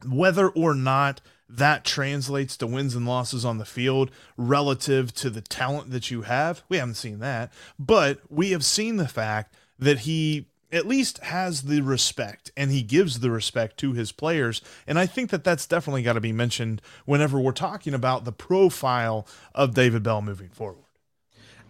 whether 0.08 0.50
or 0.50 0.74
not 0.74 1.20
that 1.50 1.84
translates 1.84 2.56
to 2.58 2.68
wins 2.68 2.96
and 2.96 3.06
losses 3.06 3.44
on 3.44 3.58
the 3.58 3.66
field 3.66 4.12
relative 4.38 5.14
to 5.16 5.30
the 5.30 5.42
talent 5.42 5.92
that 5.92 6.12
you 6.12 6.22
have, 6.22 6.64
we 6.70 6.78
haven't 6.78 6.96
seen 6.96 7.20
that. 7.20 7.52
But 7.78 8.20
we 8.30 8.52
have 8.52 8.64
seen 8.64 8.98
the 8.98 9.08
fact 9.08 9.56
that 9.78 10.00
he 10.00 10.48
at 10.72 10.88
least 10.88 11.18
has 11.20 11.64
the 11.64 11.82
respect 11.82 12.52
and 12.56 12.72
he 12.72 12.82
gives 12.82 13.20
the 13.20 13.32
respect 13.32 13.78
to 13.78 13.94
his 13.94 14.12
players. 14.12 14.62
And 14.86 15.00
I 15.00 15.06
think 15.06 15.30
that 15.32 15.44
that's 15.44 15.66
definitely 15.66 16.04
got 16.04 16.14
to 16.14 16.22
be 16.22 16.32
mentioned 16.32 16.82
whenever 17.06 17.40
we're 17.40 17.52
talking 17.52 17.94
about 17.94 18.26
the 18.26 18.32
profile 18.32 19.28
of 19.56 19.74
David 19.74 20.04
Bell 20.04 20.22
moving 20.22 20.50
forward. 20.50 20.86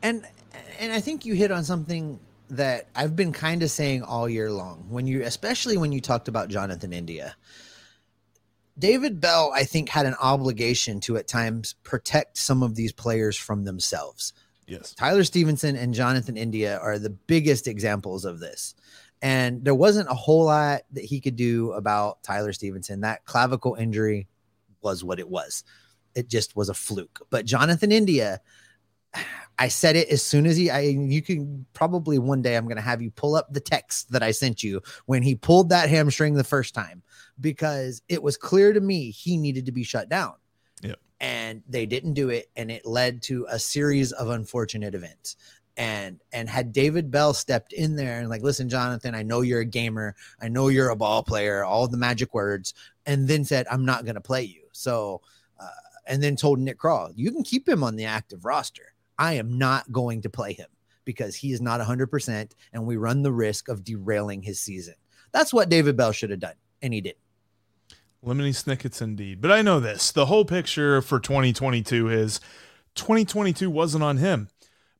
And 0.01 0.25
and 0.79 0.91
I 0.91 0.99
think 0.99 1.25
you 1.25 1.33
hit 1.33 1.51
on 1.51 1.63
something 1.63 2.19
that 2.49 2.87
I've 2.95 3.15
been 3.15 3.31
kind 3.31 3.63
of 3.63 3.69
saying 3.69 4.03
all 4.03 4.27
year 4.27 4.51
long. 4.51 4.85
When 4.89 5.07
you 5.07 5.23
especially 5.23 5.77
when 5.77 5.91
you 5.91 6.01
talked 6.01 6.27
about 6.27 6.49
Jonathan 6.49 6.93
India. 6.93 7.35
David 8.77 9.19
Bell, 9.19 9.51
I 9.53 9.65
think, 9.65 9.89
had 9.89 10.05
an 10.05 10.15
obligation 10.21 11.01
to 11.01 11.17
at 11.17 11.27
times 11.27 11.75
protect 11.83 12.37
some 12.37 12.63
of 12.63 12.75
these 12.75 12.93
players 12.93 13.35
from 13.35 13.65
themselves. 13.65 14.31
Yes. 14.69 14.93
Tyler 14.93 15.23
Stephenson 15.23 15.75
and 15.75 15.93
Jonathan 15.93 16.37
India 16.37 16.77
are 16.79 16.99
the 16.99 17.09
biggest 17.09 17.67
examples 17.67 18.23
of 18.23 18.39
this. 18.39 18.75
And 19.21 19.65
there 19.65 19.75
wasn't 19.75 20.09
a 20.09 20.13
whole 20.13 20.45
lot 20.45 20.81
that 20.91 21.03
he 21.03 21.19
could 21.19 21.35
do 21.35 21.71
about 21.73 22.23
Tyler 22.23 22.53
Stephenson. 22.53 23.01
That 23.01 23.25
clavicle 23.25 23.75
injury 23.75 24.27
was 24.81 25.03
what 25.03 25.19
it 25.19 25.27
was. 25.27 25.63
It 26.15 26.29
just 26.29 26.55
was 26.55 26.69
a 26.69 26.73
fluke. 26.73 27.19
But 27.29 27.45
Jonathan 27.45 27.91
India, 27.91 28.39
I 29.57 29.67
said 29.67 29.95
it 29.95 30.07
as 30.09 30.23
soon 30.23 30.45
as 30.45 30.55
he 30.55 30.69
I 30.69 30.81
you 30.81 31.21
can 31.21 31.65
probably 31.73 32.17
one 32.19 32.41
day 32.41 32.55
I'm 32.55 32.65
going 32.65 32.77
to 32.77 32.81
have 32.81 33.01
you 33.01 33.11
pull 33.11 33.35
up 33.35 33.51
the 33.51 33.59
text 33.59 34.11
that 34.11 34.23
I 34.23 34.31
sent 34.31 34.63
you 34.63 34.81
when 35.05 35.21
he 35.21 35.35
pulled 35.35 35.69
that 35.69 35.89
hamstring 35.89 36.35
the 36.35 36.43
first 36.43 36.73
time 36.73 37.03
because 37.41 38.01
it 38.07 38.21
was 38.21 38.37
clear 38.37 38.71
to 38.71 38.79
me 38.79 39.11
he 39.11 39.35
needed 39.35 39.65
to 39.65 39.71
be 39.71 39.83
shut 39.83 40.09
down. 40.09 40.35
Yep. 40.81 40.99
And 41.21 41.63
they 41.67 41.85
didn't 41.85 42.13
do 42.13 42.29
it 42.29 42.49
and 42.55 42.71
it 42.71 42.85
led 42.85 43.21
to 43.23 43.45
a 43.49 43.59
series 43.59 44.11
of 44.11 44.29
unfortunate 44.29 44.95
events. 44.95 45.35
And 45.75 46.19
and 46.33 46.49
had 46.49 46.73
David 46.73 47.09
Bell 47.09 47.33
stepped 47.33 47.71
in 47.71 47.95
there 47.95 48.19
and 48.19 48.29
like, 48.29 48.41
listen, 48.41 48.67
Jonathan, 48.67 49.15
I 49.15 49.23
know 49.23 49.41
you're 49.41 49.61
a 49.61 49.65
gamer, 49.65 50.15
I 50.41 50.49
know 50.49 50.67
you're 50.67 50.89
a 50.89 50.95
ball 50.95 51.23
player, 51.23 51.63
all 51.63 51.87
the 51.87 51.97
magic 51.97 52.33
words, 52.33 52.73
and 53.05 53.27
then 53.27 53.45
said, 53.45 53.65
I'm 53.71 53.85
not 53.85 54.03
going 54.03 54.15
to 54.15 54.21
play 54.21 54.43
you. 54.43 54.63
So, 54.73 55.21
uh, 55.59 55.67
and 56.05 56.21
then 56.21 56.35
told 56.35 56.59
Nick 56.59 56.79
Krall, 56.79 57.13
you 57.15 57.31
can 57.31 57.43
keep 57.43 57.67
him 57.67 57.83
on 57.83 57.95
the 57.95 58.05
active 58.05 58.43
roster. 58.43 58.93
I 59.17 59.33
am 59.33 59.57
not 59.57 59.91
going 59.91 60.21
to 60.23 60.29
play 60.29 60.53
him 60.53 60.67
because 61.05 61.35
he 61.35 61.51
is 61.51 61.61
not 61.61 61.81
100% 61.81 62.51
and 62.73 62.85
we 62.85 62.97
run 62.97 63.21
the 63.21 63.31
risk 63.31 63.67
of 63.67 63.83
derailing 63.83 64.41
his 64.41 64.59
season. 64.59 64.95
That's 65.31 65.53
what 65.53 65.69
David 65.69 65.95
Bell 65.97 66.11
should 66.11 66.29
have 66.29 66.39
done, 66.39 66.55
and 66.81 66.93
he 66.93 67.01
didn't. 67.01 67.17
Lemony 68.25 68.53
Snickets 68.53 69.01
indeed. 69.01 69.41
But 69.41 69.51
I 69.51 69.61
know 69.61 69.79
this. 69.79 70.11
The 70.11 70.25
whole 70.25 70.45
picture 70.45 71.01
for 71.01 71.19
2022 71.19 72.09
is 72.09 72.39
2022 72.95 73.69
wasn't 73.69 74.03
on 74.03 74.17
him. 74.17 74.49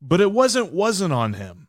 But 0.02 0.22
it 0.22 0.32
wasn't 0.32 0.72
wasn't 0.72 1.14
on 1.14 1.34
him. 1.34 1.68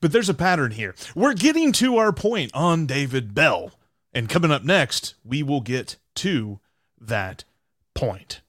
But 0.00 0.12
there's 0.12 0.28
a 0.28 0.34
pattern 0.34 0.72
here. 0.72 0.94
We're 1.14 1.34
getting 1.34 1.72
to 1.72 1.96
our 1.96 2.12
point 2.12 2.52
on 2.54 2.86
David 2.86 3.34
Bell. 3.34 3.72
And 4.12 4.28
coming 4.28 4.50
up 4.50 4.64
next, 4.64 5.14
we 5.24 5.42
will 5.42 5.60
get 5.60 5.96
to 6.16 6.60
that 7.00 7.44
point. 7.94 8.40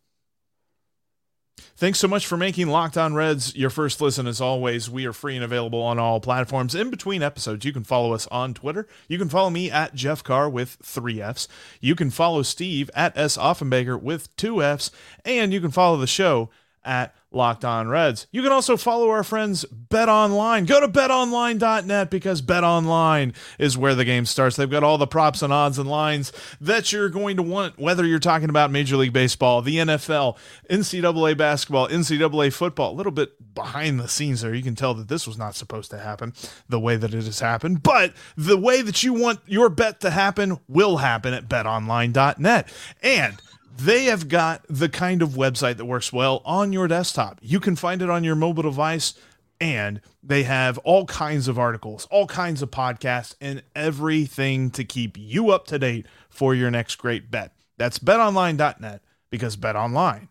Thanks 1.78 2.00
so 2.00 2.08
much 2.08 2.26
for 2.26 2.38
making 2.38 2.70
Locked 2.70 2.98
On 2.98 3.14
Reds 3.14 3.56
your 3.56 3.70
first 3.70 4.02
listen. 4.02 4.26
As 4.26 4.42
always, 4.42 4.90
we 4.90 5.06
are 5.06 5.14
free 5.14 5.36
and 5.36 5.46
available 5.46 5.80
on 5.80 6.00
all 6.00 6.20
platforms. 6.20 6.74
In 6.74 6.90
between 6.90 7.22
episodes, 7.22 7.64
you 7.66 7.72
can 7.72 7.84
follow 7.84 8.14
us 8.14 8.26
on 8.32 8.56
Twitter. 8.56 8.88
You 9.08 9.20
can 9.20 9.30
follow 9.30 9.52
me 9.52 9.70
at 9.70 9.94
Jeff 9.94 10.24
Carr 10.24 10.50
with 10.50 10.80
three 10.82 11.22
F's. 11.22 11.48
You 11.80 11.94
can 11.94 12.10
follow 12.10 12.42
Steve 12.42 12.90
at 12.96 13.16
S. 13.16 13.38
Offenbaker 13.38 14.02
with 14.02 14.36
two 14.38 14.64
F's. 14.64 14.90
And 15.24 15.54
you 15.54 15.62
can 15.62 15.70
follow 15.70 15.98
the 15.98 16.08
show 16.08 16.50
at 16.84 17.14
Locked 17.32 17.66
On 17.66 17.90
Reds. 17.90 18.26
You 18.32 18.42
can 18.42 18.54
also 18.54 18.78
follow 18.78 19.10
our 19.10 19.24
friends 19.24 19.66
BetOnline. 19.90 20.66
Go 20.66 20.80
to 20.80 20.88
betonline.net 20.88 22.10
because 22.10 22.42
BetOnline 22.42 23.36
is 23.60 23.78
where 23.78 23.96
the 23.96 24.06
game 24.06 24.26
starts. 24.26 24.56
They've 24.56 24.70
got 24.70 24.84
all 24.84 24.98
the 24.98 25.08
props 25.08 25.42
and 25.42 25.52
odds 25.52 25.78
and 25.78 25.90
lines 25.90 26.32
that 26.62 26.92
you're 26.94 27.10
going 27.10 27.36
to 27.36 27.44
want, 27.44 27.78
whether 27.78 28.06
you're 28.06 28.20
talking 28.20 28.50
about 28.50 28.72
Major 28.72 28.96
League 28.96 29.12
Baseball, 29.12 29.62
the 29.62 29.78
NFL, 29.78 30.38
NCAA 30.70 31.38
basketball, 31.38 31.90
NCAA 31.90 32.54
football. 32.54 32.94
A 32.94 32.96
little 32.96 33.12
bit 33.12 33.54
behind 33.54 34.00
the 34.00 34.08
scenes 34.08 34.42
there. 34.42 34.54
You 34.54 34.64
can 34.64 34.76
tell 34.76 34.94
that 34.94 35.10
this 35.10 35.28
was 35.28 35.38
not 35.38 35.56
supposed 35.56 35.92
to 35.92 35.98
happen 35.98 36.34
the 36.70 36.80
way 36.80 36.96
that 36.96 37.14
it 37.14 37.24
has 37.26 37.40
happened, 37.42 37.84
but 37.84 38.14
the 38.38 38.58
way 38.58 38.82
that 38.82 39.04
you 39.04 39.14
want 39.14 39.42
your 39.46 39.70
bet 39.70 40.00
to 40.02 40.12
happen 40.12 40.60
will 40.68 40.98
happen 40.98 41.34
at 41.34 41.50
betonline.net. 41.50 42.74
And 43.04 43.42
they 43.78 44.06
have 44.06 44.28
got 44.28 44.66
the 44.70 44.90
kind 44.90 45.22
of 45.22 45.30
website 45.30 45.78
that 45.78 45.86
works 45.86 46.12
well 46.12 46.42
on 46.46 46.74
your 46.74 46.88
desktop. 46.88 47.40
You 47.42 47.60
can 47.60 47.76
find 47.76 48.02
it 48.02 48.10
on 48.10 48.24
your 48.24 48.36
mobile 48.36 48.64
device, 48.64 49.14
and 49.62 50.02
they 50.24 50.44
have 50.44 50.78
all 50.80 51.06
kinds 51.06 51.48
of 51.48 51.60
articles, 51.60 52.08
all 52.10 52.28
kinds 52.28 52.62
of 52.62 52.72
podcasts, 52.72 53.36
and 53.40 53.64
everything 53.76 54.72
to 54.72 54.84
keep 54.84 55.18
you 55.18 55.52
up 55.52 55.68
to 55.68 55.80
date 55.80 56.08
for 56.30 56.56
your 56.56 56.72
next 56.72 56.96
great 56.96 57.30
bet. 57.30 57.54
That's 57.78 58.00
betonline.net 58.00 59.02
because 59.30 59.56
betonline 59.56 60.30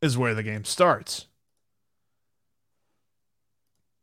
is 0.00 0.16
where 0.16 0.34
the 0.34 0.42
game 0.42 0.64
starts. 0.64 1.26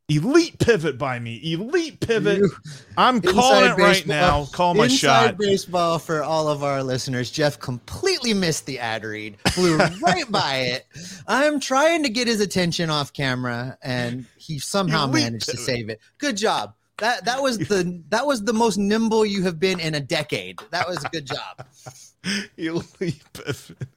Elite 0.09 0.59
pivot 0.59 0.97
by 0.97 1.17
me. 1.17 1.39
Elite 1.53 1.99
pivot. 2.01 2.39
You- 2.39 2.51
I'm 2.97 3.21
calling 3.21 3.63
it 3.63 3.71
Inside 3.71 3.79
right 3.79 4.05
now. 4.07 4.45
Call 4.51 4.73
my 4.73 4.83
Inside 4.85 4.97
shot. 4.97 5.37
baseball 5.37 5.97
for 5.97 6.21
all 6.23 6.49
of 6.49 6.61
our 6.61 6.83
listeners. 6.83 7.31
Jeff 7.31 7.57
completely 7.59 8.33
missed 8.33 8.65
the 8.65 8.79
ad 8.79 9.05
read, 9.05 9.37
flew 9.51 9.77
right 10.01 10.29
by 10.29 10.55
it. 10.57 10.85
I'm 11.27 11.59
trying 11.61 12.03
to 12.03 12.09
get 12.09 12.27
his 12.27 12.41
attention 12.41 12.89
off 12.89 13.13
camera, 13.13 13.77
and 13.81 14.25
he 14.37 14.59
somehow 14.59 15.05
Elite 15.05 15.23
managed 15.23 15.49
to 15.49 15.57
save 15.57 15.89
it. 15.89 15.99
Good 16.17 16.35
job. 16.35 16.75
That 16.97 17.25
that 17.25 17.41
was 17.41 17.57
the 17.57 18.03
that 18.09 18.25
was 18.27 18.43
the 18.43 18.53
most 18.53 18.77
nimble 18.77 19.25
you 19.25 19.43
have 19.43 19.59
been 19.59 19.79
in 19.79 19.95
a 19.95 19.99
decade. 20.01 20.59
That 20.71 20.87
was 20.87 21.03
a 21.03 21.09
good 21.09 21.25
job. 21.25 21.65
Elite 22.57 23.23
pivot. 23.33 23.87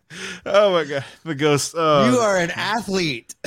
Oh 0.47 0.73
my 0.73 0.85
god, 0.85 1.05
the 1.25 1.35
ghost. 1.35 1.75
Oh. 1.77 2.11
You 2.11 2.19
are 2.19 2.38
an 2.38 2.53
athlete. 2.53 3.35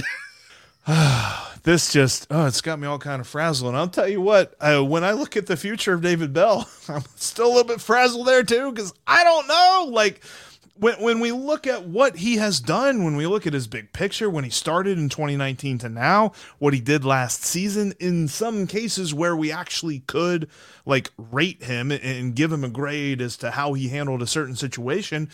this 1.64 1.94
just 1.94 2.26
oh 2.32 2.48
it's 2.48 2.62
got 2.62 2.80
me 2.80 2.88
all 2.88 2.98
kind 2.98 3.22
of 3.22 3.28
frazzled. 3.28 3.70
And 3.70 3.78
i'll 3.78 3.88
tell 3.88 4.08
you 4.08 4.22
what 4.22 4.56
when 4.60 5.04
i 5.04 5.12
look 5.12 5.38
at 5.38 5.46
the 5.46 5.58
future 5.58 5.94
of 5.94 6.02
david 6.02 6.34
bell 6.34 6.68
i'm 6.88 7.04
still 7.16 7.48
a 7.48 7.54
little 7.54 7.64
bit 7.64 7.82
frazzled 7.82 8.26
there 8.26 8.44
too 8.44 8.72
because 8.72 8.94
i 9.06 9.24
don't 9.24 9.48
know. 9.48 9.90
Like 9.92 10.24
when, 10.80 10.96
when 11.02 11.20
we 11.20 11.32
look 11.32 11.68
at 11.68 11.88
what 11.88 12.16
he 12.16 12.38
has 12.38 12.60
done 12.60 13.04
when 13.04 13.16
we 13.16 13.28
look 13.28 13.46
at 13.46 13.54
his 13.54 13.68
big 13.68 13.94
picture 13.94 14.30
when 14.30 14.44
he 14.44 14.50
started 14.50 14.98
in 14.98 15.10
2019 15.10 15.78
to 15.80 15.90
now 15.90 16.32
what 16.58 16.74
he 16.74 16.80
did 16.80 17.06
last 17.06 17.44
season 17.44 17.94
in 18.00 18.28
some 18.28 18.66
cases 18.66 19.14
where 19.14 19.36
we 19.36 19.52
actually 19.52 20.00
could 20.00 20.50
like 20.88 21.12
rate 21.18 21.62
him 21.64 21.92
and 21.92 22.36
give 22.36 22.52
him 22.52 22.64
a 22.64 22.70
grade 22.70 23.22
as 23.22 23.38
to 23.38 23.52
how 23.52 23.74
he 23.74 23.90
handled 23.90 24.24
a 24.24 24.28
certain 24.28 24.56
situation 24.56 25.30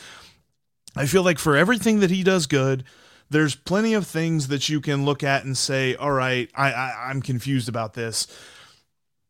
I 0.98 1.06
feel 1.06 1.24
like 1.24 1.40
for 1.40 1.58
everything 1.58 2.00
that 2.00 2.10
he 2.10 2.24
does 2.24 2.48
good, 2.48 2.86
there's 3.30 3.56
plenty 3.56 3.94
of 3.94 4.06
things 4.08 4.48
that 4.50 4.70
you 4.70 4.82
can 4.82 5.06
look 5.06 5.24
at 5.24 5.46
and 5.46 5.58
say, 5.58 5.96
all 5.96 6.12
right, 6.12 6.50
I, 6.56 6.72
I 6.72 7.10
I'm 7.10 7.22
confused 7.22 7.70
about 7.70 7.94
this. 7.94 8.28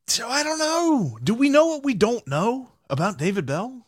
So 0.08 0.27
I 0.27 0.43
don't 0.43 0.60
know. 0.60 1.17
Do 1.23 1.34
we 1.34 1.49
know 1.49 1.67
what 1.67 1.84
we 1.84 1.93
don't 1.93 2.27
know 2.27 2.69
about 2.89 3.17
David 3.17 3.45
Bell? 3.45 3.88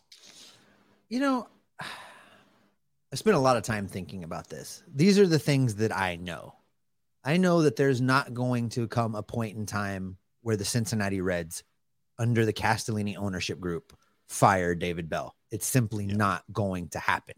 You 1.08 1.20
know, 1.20 1.48
I 1.80 3.16
spent 3.16 3.36
a 3.36 3.40
lot 3.40 3.56
of 3.56 3.62
time 3.62 3.86
thinking 3.86 4.24
about 4.24 4.48
this. 4.48 4.82
These 4.92 5.18
are 5.18 5.26
the 5.26 5.38
things 5.38 5.76
that 5.76 5.96
I 5.96 6.16
know. 6.16 6.54
I 7.24 7.36
know 7.36 7.62
that 7.62 7.76
there's 7.76 8.00
not 8.00 8.34
going 8.34 8.68
to 8.70 8.88
come 8.88 9.14
a 9.14 9.22
point 9.22 9.56
in 9.56 9.66
time 9.66 10.18
where 10.42 10.56
the 10.56 10.64
Cincinnati 10.64 11.20
Reds, 11.20 11.62
under 12.18 12.44
the 12.44 12.52
Castellini 12.52 13.16
ownership 13.16 13.60
group, 13.60 13.96
fire 14.28 14.74
David 14.74 15.08
Bell. 15.08 15.34
It's 15.50 15.66
simply 15.66 16.06
not 16.06 16.42
going 16.52 16.88
to 16.90 16.98
happen. 16.98 17.34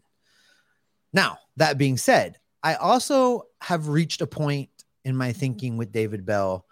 Now, 1.13 1.37
that 1.57 1.77
being 1.77 1.97
said, 1.97 2.37
I 2.63 2.75
also 2.75 3.43
have 3.61 3.87
reached 3.87 4.21
a 4.21 4.27
point 4.27 4.69
in 5.03 5.15
my 5.15 5.33
thinking 5.33 5.77
with 5.77 5.91
David 5.91 6.25
Bell 6.25 6.65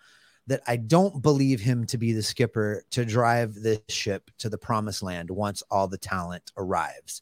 that 0.48 0.62
I 0.68 0.78
don't 0.78 1.22
believe 1.22 1.60
him 1.60 1.86
to 1.88 1.98
be 1.98 2.12
the 2.14 2.24
skipper 2.24 2.84
to 2.92 3.06
drive 3.06 3.56
this 3.56 3.80
ship 3.90 4.32
to 4.40 4.50
the 4.50 4.58
promised 4.58 5.04
land 5.04 5.30
once 5.30 5.62
all 5.70 5.88
the 5.88 5.98
talent 5.98 6.52
arrives. 6.58 7.22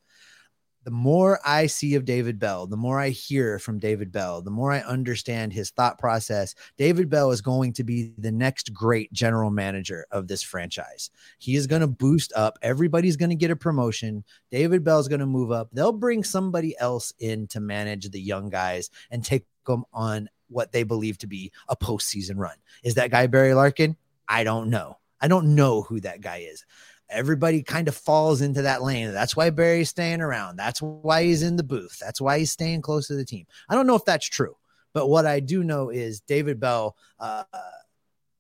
The 0.87 0.91
more 0.91 1.41
I 1.45 1.67
see 1.67 1.95
of 1.95 2.05
David 2.05 2.39
Bell, 2.39 2.65
the 2.65 2.77
more 2.77 2.97
I 2.97 3.09
hear 3.09 3.59
from 3.59 3.77
David 3.77 4.09
Bell, 4.09 4.41
the 4.41 4.49
more 4.49 4.71
I 4.71 4.79
understand 4.79 5.51
his 5.51 5.69
thought 5.69 5.99
process. 5.99 6.55
David 6.77 7.09
Bell 7.09 7.31
is 7.31 7.41
going 7.41 7.73
to 7.73 7.83
be 7.83 8.13
the 8.17 8.31
next 8.31 8.73
great 8.73 9.11
general 9.11 9.49
manager 9.49 10.05
of 10.11 10.29
this 10.29 10.41
franchise. 10.41 11.09
He 11.39 11.57
is 11.57 11.67
going 11.67 11.81
to 11.81 11.87
boost 11.87 12.31
up. 12.37 12.57
Everybody's 12.61 13.17
going 13.17 13.31
to 13.31 13.35
get 13.35 13.51
a 13.51 13.55
promotion. 13.57 14.23
David 14.49 14.85
Bell's 14.85 15.09
going 15.09 15.19
to 15.19 15.25
move 15.25 15.51
up. 15.51 15.67
They'll 15.73 15.91
bring 15.91 16.23
somebody 16.23 16.73
else 16.79 17.13
in 17.19 17.47
to 17.47 17.59
manage 17.59 18.09
the 18.09 18.21
young 18.21 18.49
guys 18.49 18.89
and 19.11 19.25
take 19.25 19.45
them 19.65 19.83
on 19.91 20.29
what 20.47 20.71
they 20.71 20.83
believe 20.83 21.17
to 21.17 21.27
be 21.27 21.51
a 21.67 21.75
postseason 21.75 22.37
run. 22.37 22.55
Is 22.81 22.95
that 22.95 23.11
guy 23.11 23.27
Barry 23.27 23.53
Larkin? 23.53 23.97
I 24.29 24.45
don't 24.45 24.69
know. 24.69 24.99
I 25.19 25.27
don't 25.27 25.53
know 25.53 25.81
who 25.81 25.99
that 25.99 26.21
guy 26.21 26.47
is. 26.49 26.65
Everybody 27.09 27.63
kind 27.63 27.87
of 27.87 27.95
falls 27.95 28.41
into 28.41 28.63
that 28.63 28.83
lane. 28.83 29.13
That's 29.13 29.35
why 29.35 29.49
Barry's 29.49 29.89
staying 29.89 30.21
around. 30.21 30.57
That's 30.57 30.81
why 30.81 31.23
he's 31.23 31.43
in 31.43 31.55
the 31.55 31.63
booth. 31.63 31.97
That's 31.99 32.19
why 32.19 32.39
he's 32.39 32.51
staying 32.51 32.81
close 32.81 33.07
to 33.07 33.15
the 33.15 33.25
team. 33.25 33.45
I 33.69 33.75
don't 33.75 33.87
know 33.87 33.95
if 33.95 34.05
that's 34.05 34.27
true, 34.27 34.55
but 34.93 35.07
what 35.07 35.25
I 35.25 35.39
do 35.39 35.63
know 35.63 35.89
is 35.89 36.19
David 36.21 36.59
Bell 36.59 36.95
uh, 37.19 37.43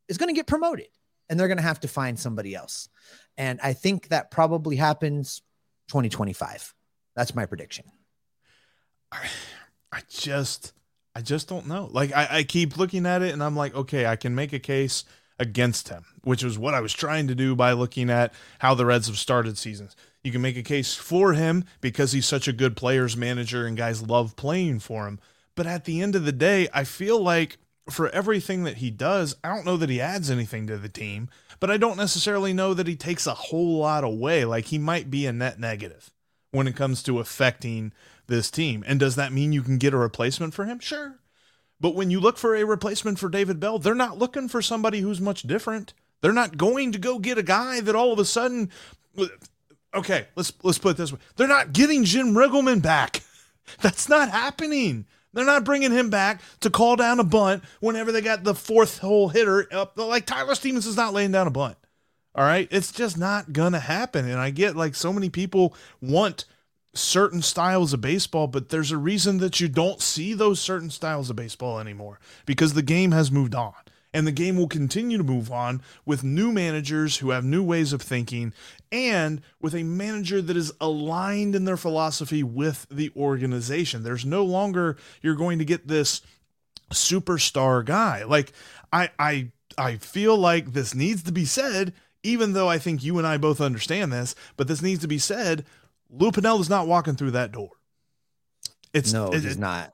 is 0.07 0.17
going 0.17 0.29
to 0.29 0.35
get 0.35 0.47
promoted 0.47 0.87
and 1.29 1.39
they're 1.39 1.47
going 1.47 1.57
to 1.57 1.63
have 1.63 1.79
to 1.81 1.87
find 1.87 2.19
somebody 2.19 2.55
else. 2.55 2.89
And 3.37 3.59
I 3.61 3.73
think 3.73 4.09
that 4.09 4.31
probably 4.31 4.75
happens 4.75 5.41
2025. 5.89 6.73
That's 7.15 7.35
my 7.35 7.45
prediction. 7.45 7.85
I 9.91 10.01
just 10.09 10.73
I 11.15 11.21
just 11.21 11.49
don't 11.49 11.67
know. 11.67 11.89
Like 11.91 12.15
I, 12.15 12.27
I 12.29 12.43
keep 12.43 12.77
looking 12.77 13.05
at 13.05 13.21
it 13.21 13.33
and 13.33 13.43
I'm 13.43 13.55
like, 13.55 13.73
okay, 13.73 14.05
I 14.05 14.15
can 14.15 14.35
make 14.35 14.53
a 14.53 14.59
case 14.59 15.03
against 15.39 15.89
him, 15.89 16.05
which 16.23 16.43
was 16.43 16.57
what 16.57 16.73
I 16.73 16.81
was 16.81 16.93
trying 16.93 17.27
to 17.27 17.35
do 17.35 17.55
by 17.55 17.73
looking 17.73 18.09
at 18.09 18.33
how 18.59 18.73
the 18.73 18.85
Reds 18.85 19.07
have 19.07 19.17
started 19.17 19.57
seasons. 19.57 19.95
You 20.23 20.31
can 20.31 20.41
make 20.41 20.57
a 20.57 20.63
case 20.63 20.95
for 20.95 21.33
him 21.33 21.63
because 21.79 22.11
he's 22.11 22.25
such 22.25 22.47
a 22.47 22.53
good 22.53 22.75
players 22.75 23.15
manager 23.15 23.65
and 23.65 23.77
guys 23.77 24.01
love 24.01 24.35
playing 24.35 24.79
for 24.79 25.07
him. 25.07 25.19
But 25.55 25.67
at 25.67 25.85
the 25.85 26.01
end 26.01 26.15
of 26.15 26.25
the 26.25 26.31
day, 26.31 26.67
I 26.73 26.83
feel 26.83 27.21
like 27.21 27.57
for 27.89 28.09
everything 28.09 28.63
that 28.63 28.77
he 28.77 28.91
does, 28.91 29.35
I 29.43 29.53
don't 29.53 29.65
know 29.65 29.77
that 29.77 29.89
he 29.89 30.01
adds 30.01 30.29
anything 30.29 30.67
to 30.67 30.77
the 30.77 30.89
team, 30.89 31.29
but 31.59 31.71
I 31.71 31.77
don't 31.77 31.97
necessarily 31.97 32.53
know 32.53 32.73
that 32.73 32.87
he 32.87 32.95
takes 32.95 33.25
a 33.25 33.33
whole 33.33 33.77
lot 33.77 34.03
away. 34.03 34.45
Like 34.45 34.65
he 34.65 34.77
might 34.77 35.09
be 35.09 35.25
a 35.25 35.33
net 35.33 35.59
negative 35.59 36.11
when 36.51 36.67
it 36.67 36.75
comes 36.75 37.01
to 37.03 37.19
affecting 37.19 37.93
this 38.27 38.51
team. 38.51 38.83
And 38.85 38.99
does 38.99 39.15
that 39.15 39.31
mean 39.31 39.53
you 39.53 39.61
can 39.61 39.77
get 39.77 39.93
a 39.93 39.97
replacement 39.97 40.53
for 40.53 40.65
him? 40.65 40.79
Sure. 40.79 41.19
But 41.79 41.95
when 41.95 42.09
you 42.09 42.19
look 42.19 42.37
for 42.37 42.55
a 42.55 42.65
replacement 42.65 43.19
for 43.19 43.29
David 43.29 43.59
Bell, 43.59 43.79
they're 43.79 43.93
not 43.95 44.17
looking 44.17 44.47
for 44.47 44.61
somebody 44.61 45.01
who's 45.01 45.21
much 45.21 45.43
different. 45.43 45.93
They're 46.21 46.33
not 46.33 46.57
going 46.57 46.91
to 46.93 46.97
go 46.97 47.19
get 47.19 47.37
a 47.37 47.43
guy 47.43 47.79
that 47.81 47.95
all 47.95 48.11
of 48.11 48.19
a 48.19 48.25
sudden 48.25 48.71
okay, 49.93 50.27
let's 50.35 50.53
let's 50.63 50.77
put 50.77 50.91
it 50.91 50.97
this 50.97 51.11
way. 51.11 51.19
They're 51.35 51.47
not 51.47 51.73
getting 51.73 52.03
Jim 52.03 52.33
Riggleman 52.33 52.81
back. 52.81 53.23
That's 53.81 54.07
not 54.07 54.29
happening. 54.29 55.05
They're 55.33 55.45
not 55.45 55.65
bringing 55.65 55.91
him 55.91 56.09
back 56.09 56.41
to 56.61 56.69
call 56.69 56.95
down 56.95 57.19
a 57.19 57.23
bunt 57.23 57.63
whenever 57.79 58.11
they 58.11 58.21
got 58.21 58.43
the 58.43 58.55
fourth 58.55 58.99
hole 58.99 59.29
hitter 59.29 59.67
up. 59.71 59.97
Like 59.97 60.25
Tyler 60.25 60.55
Stevens 60.55 60.87
is 60.87 60.95
not 60.95 61.13
laying 61.13 61.31
down 61.31 61.47
a 61.47 61.51
bunt. 61.51 61.77
All 62.33 62.45
right. 62.45 62.67
It's 62.71 62.91
just 62.91 63.17
not 63.17 63.51
going 63.53 63.73
to 63.73 63.79
happen. 63.79 64.27
And 64.27 64.39
I 64.39 64.51
get 64.51 64.75
like 64.75 64.95
so 64.95 65.11
many 65.11 65.29
people 65.29 65.75
want 66.01 66.45
certain 66.99 67.41
styles 67.41 67.93
of 67.93 68.01
baseball, 68.01 68.47
but 68.47 68.69
there's 68.69 68.91
a 68.91 68.97
reason 68.97 69.37
that 69.37 69.59
you 69.59 69.67
don't 69.67 70.01
see 70.01 70.33
those 70.33 70.59
certain 70.59 70.89
styles 70.89 71.29
of 71.29 71.35
baseball 71.35 71.79
anymore 71.79 72.19
because 72.45 72.73
the 72.73 72.81
game 72.81 73.11
has 73.11 73.31
moved 73.31 73.55
on. 73.55 73.73
And 74.13 74.25
the 74.25 74.31
game 74.31 74.55
will 74.55 74.69
continue 74.69 75.17
to 75.17 75.23
move 75.23 75.51
on 75.51 75.81
with 76.05 76.23
new 76.23 76.51
managers 76.51 77.17
who 77.17 77.31
have 77.31 77.43
new 77.43 77.61
ways 77.61 77.93
of 77.93 78.01
thinking 78.01 78.53
and 78.91 79.41
with 79.61 79.75
a 79.75 79.83
manager 79.83 80.41
that 80.41 80.57
is 80.57 80.71
aligned 80.79 81.55
in 81.55 81.65
their 81.65 81.77
philosophy 81.77 82.41
with 82.41 82.87
the 82.89 83.11
organization. 83.15 84.03
There's 84.03 84.25
no 84.25 84.43
longer 84.43 84.97
you're 85.21 85.35
going 85.35 85.59
to 85.59 85.65
get 85.65 85.87
this 85.87 86.21
superstar 86.91 87.85
guy. 87.85 88.23
Like 88.23 88.53
I 88.91 89.11
I 89.19 89.51
I 89.77 89.97
feel 89.97 90.37
like 90.37 90.73
this 90.73 90.95
needs 90.95 91.21
to 91.23 91.31
be 91.31 91.45
said 91.45 91.93
even 92.23 92.53
though 92.53 92.67
I 92.67 92.77
think 92.77 93.03
you 93.03 93.17
and 93.17 93.25
I 93.25 93.37
both 93.37 93.61
understand 93.61 94.11
this, 94.11 94.35
but 94.57 94.67
this 94.67 94.81
needs 94.81 95.01
to 95.01 95.07
be 95.07 95.17
said. 95.17 95.65
Lou 96.09 96.31
Piniella 96.31 96.59
is 96.61 96.69
not 96.69 96.87
walking 96.87 97.15
through 97.15 97.31
that 97.31 97.51
door. 97.51 97.71
It's 98.93 99.13
no, 99.13 99.31
it, 99.31 99.43
he's 99.43 99.57
not. 99.57 99.93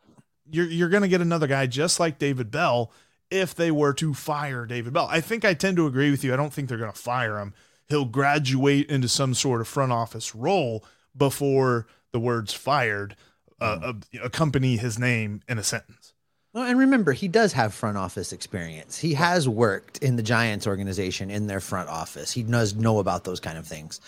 You're 0.49 0.67
you're 0.67 0.89
going 0.89 1.03
to 1.03 1.09
get 1.09 1.21
another 1.21 1.47
guy 1.47 1.65
just 1.67 1.99
like 1.99 2.19
David 2.19 2.51
Bell 2.51 2.91
if 3.31 3.55
they 3.55 3.71
were 3.71 3.93
to 3.93 4.13
fire 4.13 4.65
David 4.65 4.93
Bell. 4.93 5.07
I 5.09 5.21
think 5.21 5.43
I 5.43 5.53
tend 5.53 5.77
to 5.77 5.87
agree 5.87 6.11
with 6.11 6.23
you. 6.23 6.33
I 6.33 6.37
don't 6.37 6.53
think 6.53 6.69
they're 6.69 6.77
going 6.77 6.91
to 6.91 6.97
fire 6.97 7.39
him. 7.39 7.53
He'll 7.87 8.05
graduate 8.05 8.89
into 8.89 9.09
some 9.09 9.33
sort 9.33 9.61
of 9.61 9.67
front 9.67 9.91
office 9.91 10.35
role 10.35 10.85
before 11.15 11.87
the 12.11 12.19
words 12.19 12.53
fired 12.53 13.15
uh, 13.59 13.93
mm. 13.93 14.03
accompany 14.23 14.77
his 14.77 14.99
name 14.99 15.41
in 15.47 15.57
a 15.57 15.63
sentence. 15.63 16.12
Well, 16.53 16.65
and 16.65 16.77
remember, 16.77 17.13
he 17.13 17.27
does 17.27 17.51
have 17.53 17.73
front 17.73 17.97
office 17.97 18.31
experience. 18.31 18.95
He 18.95 19.15
has 19.15 19.49
worked 19.49 19.97
in 20.03 20.17
the 20.17 20.21
Giants 20.21 20.67
organization 20.67 21.31
in 21.31 21.47
their 21.47 21.59
front 21.59 21.89
office. 21.89 22.31
He 22.31 22.43
does 22.43 22.75
know 22.75 22.99
about 22.99 23.23
those 23.23 23.39
kind 23.39 23.57
of 23.57 23.65
things. 23.65 23.99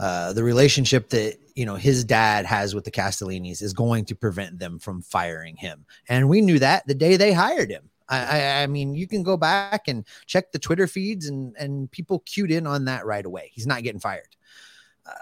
Uh, 0.00 0.32
the 0.32 0.42
relationship 0.42 1.10
that 1.10 1.38
you 1.54 1.64
know 1.64 1.76
his 1.76 2.02
dad 2.02 2.44
has 2.44 2.74
with 2.74 2.84
the 2.84 2.90
Castellinis 2.90 3.62
is 3.62 3.72
going 3.72 4.04
to 4.06 4.16
prevent 4.16 4.58
them 4.58 4.80
from 4.80 5.00
firing 5.00 5.54
him, 5.54 5.86
and 6.08 6.28
we 6.28 6.40
knew 6.40 6.58
that 6.58 6.84
the 6.88 6.94
day 6.94 7.16
they 7.16 7.32
hired 7.32 7.70
him. 7.70 7.88
I, 8.08 8.62
I, 8.62 8.66
mean, 8.66 8.94
you 8.94 9.06
can 9.06 9.22
go 9.22 9.38
back 9.38 9.88
and 9.88 10.04
check 10.26 10.50
the 10.50 10.58
Twitter 10.58 10.88
feeds, 10.88 11.28
and 11.28 11.54
and 11.56 11.88
people 11.88 12.18
cued 12.26 12.50
in 12.50 12.66
on 12.66 12.86
that 12.86 13.06
right 13.06 13.24
away. 13.24 13.52
He's 13.54 13.66
not 13.66 13.84
getting 13.84 14.00
fired. 14.00 14.36
Uh, 15.06 15.12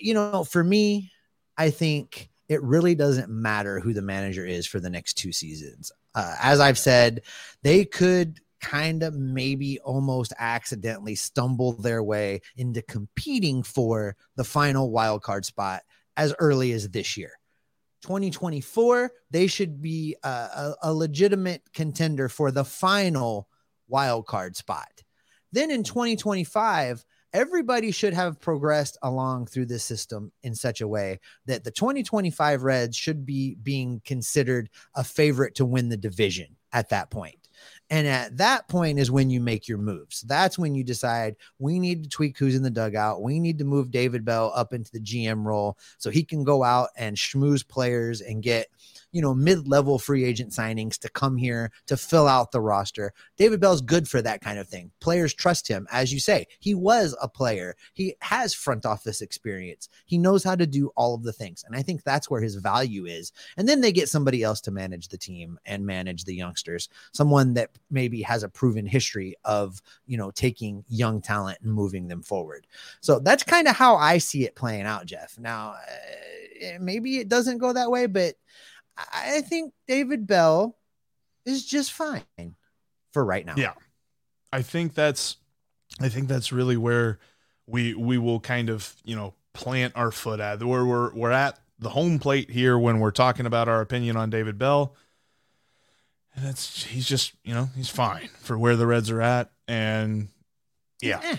you 0.00 0.14
know, 0.14 0.44
for 0.44 0.62
me, 0.62 1.10
I 1.58 1.70
think 1.70 2.30
it 2.48 2.62
really 2.62 2.94
doesn't 2.94 3.28
matter 3.28 3.80
who 3.80 3.92
the 3.92 4.02
manager 4.02 4.46
is 4.46 4.68
for 4.68 4.78
the 4.78 4.90
next 4.90 5.14
two 5.14 5.32
seasons. 5.32 5.90
Uh, 6.14 6.34
as 6.40 6.60
I've 6.60 6.78
said, 6.78 7.22
they 7.62 7.84
could 7.84 8.40
kind 8.60 9.02
of 9.02 9.14
maybe 9.14 9.78
almost 9.80 10.32
accidentally 10.38 11.14
stumble 11.14 11.72
their 11.72 12.02
way 12.02 12.40
into 12.56 12.80
competing 12.82 13.62
for 13.62 14.16
the 14.36 14.44
final 14.44 14.90
wild 14.90 15.22
card 15.22 15.44
spot 15.44 15.82
as 16.16 16.34
early 16.38 16.72
as 16.72 16.88
this 16.88 17.16
year. 17.16 17.32
2024, 18.02 19.10
they 19.30 19.46
should 19.46 19.80
be 19.80 20.16
a, 20.22 20.28
a, 20.28 20.74
a 20.84 20.94
legitimate 20.94 21.62
contender 21.72 22.28
for 22.28 22.50
the 22.50 22.64
final 22.64 23.48
wild 23.88 24.26
card 24.26 24.56
spot. 24.56 25.02
Then 25.52 25.70
in 25.70 25.82
2025, 25.84 27.04
everybody 27.32 27.90
should 27.90 28.14
have 28.14 28.40
progressed 28.40 28.98
along 29.02 29.46
through 29.46 29.66
this 29.66 29.84
system 29.84 30.32
in 30.42 30.54
such 30.54 30.80
a 30.80 30.88
way 30.88 31.20
that 31.46 31.64
the 31.64 31.70
2025 31.70 32.62
Reds 32.62 32.96
should 32.96 33.24
be 33.24 33.56
being 33.62 34.00
considered 34.04 34.70
a 34.94 35.04
favorite 35.04 35.54
to 35.56 35.64
win 35.64 35.88
the 35.88 35.96
division 35.96 36.56
at 36.72 36.88
that 36.90 37.10
point. 37.10 37.36
And 37.90 38.06
at 38.06 38.38
that 38.38 38.68
point 38.68 38.98
is 38.98 39.10
when 39.10 39.30
you 39.30 39.40
make 39.40 39.68
your 39.68 39.78
moves. 39.78 40.22
That's 40.22 40.58
when 40.58 40.74
you 40.74 40.82
decide 40.82 41.36
we 41.58 41.78
need 41.78 42.04
to 42.04 42.08
tweak 42.08 42.38
who's 42.38 42.56
in 42.56 42.62
the 42.62 42.70
dugout. 42.70 43.22
We 43.22 43.38
need 43.38 43.58
to 43.58 43.64
move 43.64 43.90
David 43.90 44.24
Bell 44.24 44.50
up 44.54 44.72
into 44.72 44.90
the 44.90 45.00
GM 45.00 45.44
role 45.44 45.76
so 45.98 46.10
he 46.10 46.24
can 46.24 46.42
go 46.42 46.64
out 46.64 46.88
and 46.96 47.16
schmooze 47.16 47.66
players 47.66 48.20
and 48.20 48.42
get 48.42 48.68
you 49.12 49.22
know, 49.22 49.34
mid 49.34 49.68
level 49.68 49.98
free 49.98 50.24
agent 50.24 50.50
signings 50.50 50.98
to 50.98 51.08
come 51.10 51.36
here 51.36 51.70
to 51.86 51.96
fill 51.96 52.26
out 52.26 52.50
the 52.50 52.60
roster. 52.60 53.12
David 53.36 53.60
Bell's 53.60 53.80
good 53.82 54.08
for 54.08 54.22
that 54.22 54.40
kind 54.40 54.58
of 54.58 54.66
thing. 54.66 54.90
Players 55.00 55.34
trust 55.34 55.68
him. 55.68 55.86
As 55.92 56.12
you 56.12 56.18
say, 56.18 56.46
he 56.58 56.74
was 56.74 57.14
a 57.20 57.28
player, 57.28 57.76
he 57.92 58.16
has 58.20 58.54
front 58.54 58.86
office 58.86 59.20
experience, 59.20 59.88
he 60.06 60.18
knows 60.18 60.42
how 60.42 60.56
to 60.56 60.66
do 60.66 60.90
all 60.96 61.14
of 61.14 61.22
the 61.22 61.32
things. 61.32 61.62
And 61.66 61.76
I 61.76 61.82
think 61.82 62.02
that's 62.02 62.30
where 62.30 62.40
his 62.40 62.56
value 62.56 63.06
is. 63.06 63.32
And 63.56 63.68
then 63.68 63.80
they 63.80 63.92
get 63.92 64.08
somebody 64.08 64.42
else 64.42 64.60
to 64.62 64.70
manage 64.70 65.08
the 65.08 65.18
team 65.18 65.58
and 65.66 65.86
manage 65.86 66.24
the 66.24 66.34
youngsters, 66.34 66.88
someone 67.12 67.54
that 67.54 67.70
maybe 67.90 68.22
has 68.22 68.42
a 68.42 68.48
proven 68.48 68.86
history 68.86 69.34
of, 69.44 69.80
you 70.06 70.16
know, 70.16 70.30
taking 70.30 70.84
young 70.88 71.20
talent 71.20 71.58
and 71.62 71.72
moving 71.72 72.08
them 72.08 72.22
forward. 72.22 72.66
So 73.00 73.18
that's 73.18 73.42
kind 73.42 73.68
of 73.68 73.76
how 73.76 73.96
I 73.96 74.18
see 74.18 74.44
it 74.44 74.56
playing 74.56 74.82
out, 74.82 75.06
Jeff. 75.06 75.38
Now, 75.38 75.74
uh, 75.74 76.78
maybe 76.80 77.18
it 77.18 77.28
doesn't 77.28 77.58
go 77.58 77.72
that 77.72 77.90
way, 77.90 78.06
but 78.06 78.34
I 79.12 79.40
think 79.42 79.72
David 79.86 80.26
Bell 80.26 80.76
is 81.44 81.64
just 81.64 81.92
fine 81.92 82.24
for 83.12 83.24
right 83.24 83.44
now. 83.44 83.54
Yeah. 83.56 83.74
I 84.52 84.62
think 84.62 84.94
that's 84.94 85.36
I 86.00 86.08
think 86.08 86.28
that's 86.28 86.52
really 86.52 86.76
where 86.76 87.18
we 87.66 87.94
we 87.94 88.18
will 88.18 88.40
kind 88.40 88.70
of, 88.70 88.94
you 89.04 89.16
know, 89.16 89.34
plant 89.52 89.94
our 89.96 90.10
foot 90.10 90.40
at. 90.40 90.62
Where 90.62 90.84
we're 90.84 91.12
we're 91.14 91.30
at 91.30 91.58
the 91.78 91.90
home 91.90 92.18
plate 92.18 92.50
here 92.50 92.78
when 92.78 93.00
we're 93.00 93.10
talking 93.10 93.46
about 93.46 93.68
our 93.68 93.80
opinion 93.80 94.16
on 94.16 94.30
David 94.30 94.58
Bell. 94.58 94.94
And 96.34 96.46
that's 96.46 96.84
he's 96.84 97.06
just, 97.06 97.34
you 97.44 97.54
know, 97.54 97.70
he's 97.76 97.88
fine 97.88 98.28
for 98.40 98.58
where 98.58 98.76
the 98.76 98.86
Reds 98.86 99.10
are 99.10 99.20
at 99.20 99.50
and 99.68 100.28
yeah. 101.00 101.20
Eh 101.22 101.36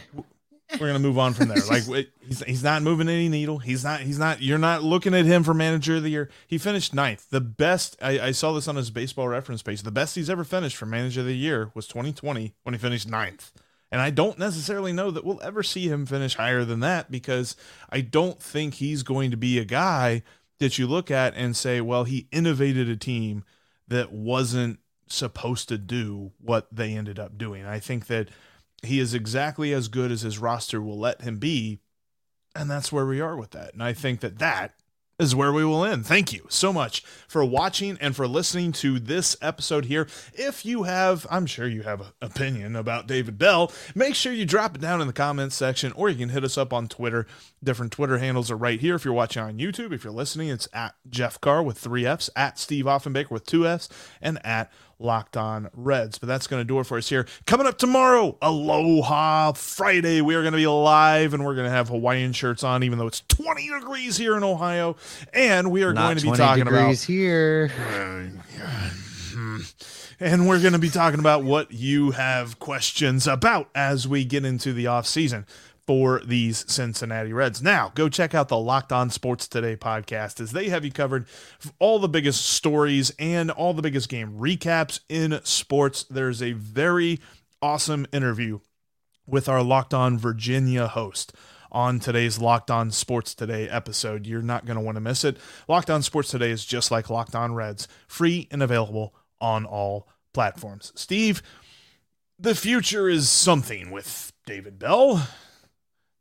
we're 0.79 0.87
gonna 0.87 0.99
move 0.99 1.17
on 1.17 1.33
from 1.33 1.47
there. 1.47 1.57
Like 1.69 1.83
he's 2.27 2.43
he's 2.43 2.63
not 2.63 2.81
moving 2.81 3.09
any 3.09 3.29
needle. 3.29 3.59
He's 3.59 3.83
not 3.83 4.01
he's 4.01 4.19
not. 4.19 4.41
You're 4.41 4.57
not 4.57 4.83
looking 4.83 5.13
at 5.13 5.25
him 5.25 5.43
for 5.43 5.53
manager 5.53 5.95
of 5.95 6.03
the 6.03 6.09
year. 6.09 6.29
He 6.47 6.57
finished 6.57 6.93
ninth. 6.93 7.29
The 7.29 7.41
best. 7.41 7.97
I, 8.01 8.19
I 8.19 8.31
saw 8.31 8.53
this 8.53 8.67
on 8.67 8.75
his 8.75 8.89
baseball 8.89 9.27
reference 9.27 9.61
page. 9.61 9.81
The 9.83 9.91
best 9.91 10.15
he's 10.15 10.29
ever 10.29 10.43
finished 10.43 10.77
for 10.77 10.85
manager 10.85 11.21
of 11.21 11.27
the 11.27 11.37
year 11.37 11.71
was 11.73 11.87
2020 11.87 12.53
when 12.63 12.73
he 12.73 12.79
finished 12.79 13.07
ninth. 13.07 13.51
And 13.91 14.01
I 14.01 14.09
don't 14.09 14.39
necessarily 14.39 14.91
know 14.91 15.11
that 15.11 15.23
we'll 15.23 15.41
ever 15.43 15.61
see 15.61 15.87
him 15.87 16.07
finish 16.07 16.35
higher 16.35 16.65
than 16.65 16.79
that 16.79 17.11
because 17.11 17.55
I 17.91 18.01
don't 18.01 18.41
think 18.41 18.75
he's 18.75 19.03
going 19.03 19.29
to 19.29 19.37
be 19.37 19.59
a 19.59 19.65
guy 19.65 20.23
that 20.57 20.79
you 20.79 20.87
look 20.87 21.11
at 21.11 21.35
and 21.35 21.55
say, 21.55 21.79
well, 21.79 22.03
he 22.03 22.27
innovated 22.31 22.89
a 22.89 22.95
team 22.95 23.43
that 23.87 24.11
wasn't 24.11 24.79
supposed 25.07 25.69
to 25.69 25.77
do 25.77 26.31
what 26.39 26.67
they 26.71 26.93
ended 26.93 27.19
up 27.19 27.37
doing. 27.37 27.65
I 27.65 27.79
think 27.79 28.07
that 28.07 28.29
he 28.83 28.99
is 28.99 29.13
exactly 29.13 29.73
as 29.73 29.87
good 29.87 30.11
as 30.11 30.21
his 30.21 30.39
roster 30.39 30.81
will 30.81 30.99
let 30.99 31.21
him 31.21 31.37
be. 31.37 31.79
And 32.55 32.69
that's 32.69 32.91
where 32.91 33.05
we 33.05 33.19
are 33.19 33.35
with 33.35 33.51
that. 33.51 33.73
And 33.73 33.81
I 33.81 33.93
think 33.93 34.19
that 34.19 34.39
that 34.39 34.73
is 35.19 35.35
where 35.35 35.53
we 35.53 35.63
will 35.63 35.85
end. 35.85 36.05
Thank 36.05 36.33
you 36.33 36.45
so 36.49 36.73
much 36.73 37.01
for 37.27 37.45
watching 37.45 37.97
and 38.01 38.15
for 38.15 38.27
listening 38.27 38.71
to 38.73 38.99
this 38.99 39.37
episode 39.41 39.85
here. 39.85 40.07
If 40.33 40.65
you 40.65 40.83
have, 40.83 41.27
I'm 41.29 41.45
sure 41.45 41.67
you 41.67 41.83
have 41.83 42.01
an 42.01 42.07
opinion 42.21 42.75
about 42.75 43.07
David 43.07 43.37
Bell, 43.37 43.71
make 43.93 44.15
sure 44.15 44.33
you 44.33 44.45
drop 44.45 44.75
it 44.75 44.81
down 44.81 45.01
in 45.01 45.07
the 45.07 45.13
comments 45.13 45.55
section 45.55 45.91
or 45.93 46.09
you 46.09 46.17
can 46.17 46.29
hit 46.29 46.43
us 46.43 46.57
up 46.57 46.73
on 46.73 46.87
Twitter. 46.87 47.27
Different 47.63 47.91
Twitter 47.91 48.17
handles 48.17 48.49
are 48.49 48.57
right 48.57 48.79
here. 48.79 48.95
If 48.95 49.05
you're 49.05 49.13
watching 49.13 49.43
on 49.43 49.59
YouTube, 49.59 49.93
if 49.93 50.03
you're 50.03 50.13
listening, 50.13 50.49
it's 50.49 50.67
at 50.73 50.95
Jeff 51.07 51.39
Carr 51.39 51.61
with 51.61 51.77
three 51.77 52.05
F's, 52.05 52.29
at 52.35 52.57
Steve 52.57 52.85
Offenbaker 52.85 53.31
with 53.31 53.45
two 53.45 53.67
F's, 53.67 53.89
and 54.21 54.43
at 54.45 54.71
Locked 55.03 55.37
On 55.37 55.69
Reds. 55.73 56.17
But 56.17 56.27
that's 56.27 56.47
going 56.47 56.61
to 56.61 56.65
do 56.65 56.79
it 56.79 56.85
for 56.85 56.97
us 56.97 57.09
here. 57.09 57.27
Coming 57.45 57.67
up 57.67 57.77
tomorrow, 57.77 58.37
Aloha 58.41 59.51
Friday. 59.53 60.21
We 60.21 60.35
are 60.35 60.41
going 60.41 60.53
to 60.53 60.57
be 60.57 60.67
live 60.67 61.33
and 61.33 61.45
we're 61.45 61.55
going 61.55 61.67
to 61.67 61.71
have 61.71 61.89
Hawaiian 61.89 62.33
shirts 62.33 62.63
on, 62.63 62.83
even 62.83 62.97
though 62.97 63.07
it's 63.07 63.21
20 63.27 63.69
degrees 63.69 64.17
here 64.17 64.35
in 64.37 64.43
Ohio. 64.43 64.95
And 65.33 65.71
we 65.71 65.83
are 65.83 65.93
Not 65.93 66.05
going 66.05 66.17
to 66.17 66.31
be 66.31 66.37
talking 66.37 66.67
about 66.67 66.95
here. 66.95 67.71
and 70.19 70.47
we're 70.47 70.61
going 70.61 70.73
to 70.73 70.79
be 70.79 70.89
talking 70.89 71.19
about 71.19 71.43
what 71.43 71.71
you 71.71 72.11
have 72.11 72.59
questions 72.59 73.27
about 73.27 73.69
as 73.75 74.07
we 74.07 74.23
get 74.25 74.45
into 74.45 74.73
the 74.73 74.87
off 74.87 75.05
season 75.05 75.45
for 75.85 76.21
these 76.25 76.69
Cincinnati 76.71 77.33
Reds. 77.33 77.61
Now, 77.61 77.91
go 77.93 78.07
check 78.09 78.33
out 78.33 78.47
the 78.47 78.57
Locked 78.57 78.91
On 78.91 79.09
Sports 79.09 79.47
Today 79.47 79.75
podcast 79.75 80.39
as 80.39 80.51
they 80.51 80.69
have 80.69 80.85
you 80.85 80.91
covered 80.91 81.25
all 81.79 81.99
the 81.99 82.07
biggest 82.07 82.45
stories 82.45 83.11
and 83.19 83.51
all 83.51 83.73
the 83.73 83.81
biggest 83.81 84.09
game 84.09 84.37
recaps 84.37 85.01
in 85.09 85.39
sports. 85.43 86.03
There's 86.03 86.41
a 86.41 86.53
very 86.53 87.19
awesome 87.61 88.05
interview 88.13 88.59
with 89.25 89.49
our 89.49 89.61
Locked 89.61 89.93
On 89.93 90.17
Virginia 90.17 90.87
host 90.87 91.33
on 91.71 91.99
today's 91.99 92.39
Locked 92.39 92.71
On 92.71 92.91
Sports 92.91 93.33
Today 93.33 93.67
episode. 93.67 94.25
You're 94.27 94.41
not 94.41 94.65
going 94.65 94.77
to 94.77 94.83
want 94.83 94.95
to 94.95 95.01
miss 95.01 95.23
it. 95.23 95.37
Locked 95.67 95.89
On 95.89 96.01
Sports 96.01 96.29
Today 96.29 96.51
is 96.51 96.65
just 96.65 96.91
like 96.91 97.09
Locked 97.09 97.35
On 97.35 97.55
Reds, 97.55 97.87
free 98.07 98.47
and 98.51 98.61
available 98.61 99.15
on 99.41 99.65
all 99.65 100.07
platforms. 100.33 100.93
Steve, 100.95 101.41
the 102.39 102.55
future 102.55 103.09
is 103.09 103.29
something 103.29 103.91
with 103.91 104.31
David 104.45 104.79
Bell 104.79 105.27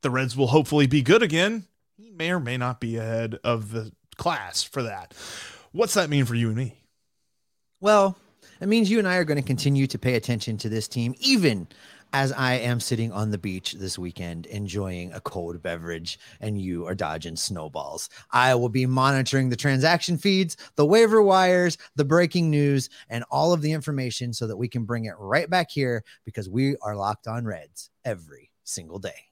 the 0.03 0.11
Reds 0.11 0.37
will 0.37 0.49
hopefully 0.49 0.87
be 0.87 1.03
good 1.03 1.23
again. 1.23 1.65
He 1.97 2.11
may 2.11 2.31
or 2.31 2.41
may 2.41 2.57
not 2.57 2.81
be 2.81 2.97
ahead 2.97 3.39
of 3.45 3.71
the 3.71 3.93
class 4.17 4.63
for 4.63 4.83
that. 4.83 5.15
What's 5.73 5.95
that 5.95 6.11
mean 6.11 6.25
for 6.25 6.35
you 6.35 6.49
and 6.49 6.57
me? 6.57 6.75
Well, 7.81 8.17
it 8.61 8.69
means 8.69 8.91
you 8.91 8.99
and 8.99 9.09
I 9.09 9.17
are 9.17 9.25
going 9.25 9.41
to 9.41 9.47
continue 9.47 9.87
to 9.89 9.99
pay 9.99 10.15
attention 10.15 10.59
to 10.59 10.69
this 10.69 10.87
team, 10.87 11.15
even 11.19 11.67
as 12.13 12.31
I 12.33 12.55
am 12.55 12.79
sitting 12.79 13.11
on 13.11 13.31
the 13.31 13.39
beach 13.39 13.73
this 13.73 13.99
weekend 13.99 14.47
enjoying 14.47 15.13
a 15.13 15.21
cold 15.21 15.63
beverage 15.63 16.19
and 16.41 16.61
you 16.61 16.87
are 16.87 16.95
dodging 16.95 17.37
snowballs. 17.37 18.11
I 18.31 18.55
will 18.55 18.69
be 18.69 18.87
monitoring 18.87 19.49
the 19.49 19.57
transaction 19.57 20.19
feeds, 20.19 20.57
the 20.77 20.87
waiver 20.87 21.23
wires, 21.23 21.79
the 21.97 22.05
breaking 22.05 22.51
news, 22.51 22.91
and 23.09 23.25
all 23.31 23.53
of 23.53 23.63
the 23.63 23.73
information 23.73 24.33
so 24.33 24.47
that 24.47 24.57
we 24.57 24.69
can 24.69 24.85
bring 24.85 25.07
it 25.07 25.15
right 25.19 25.49
back 25.49 25.71
here 25.71 26.05
because 26.25 26.49
we 26.49 26.77
are 26.83 26.95
locked 26.95 27.27
on 27.27 27.47
Reds 27.47 27.91
every 28.05 28.51
single 28.63 28.99
day. 28.99 29.32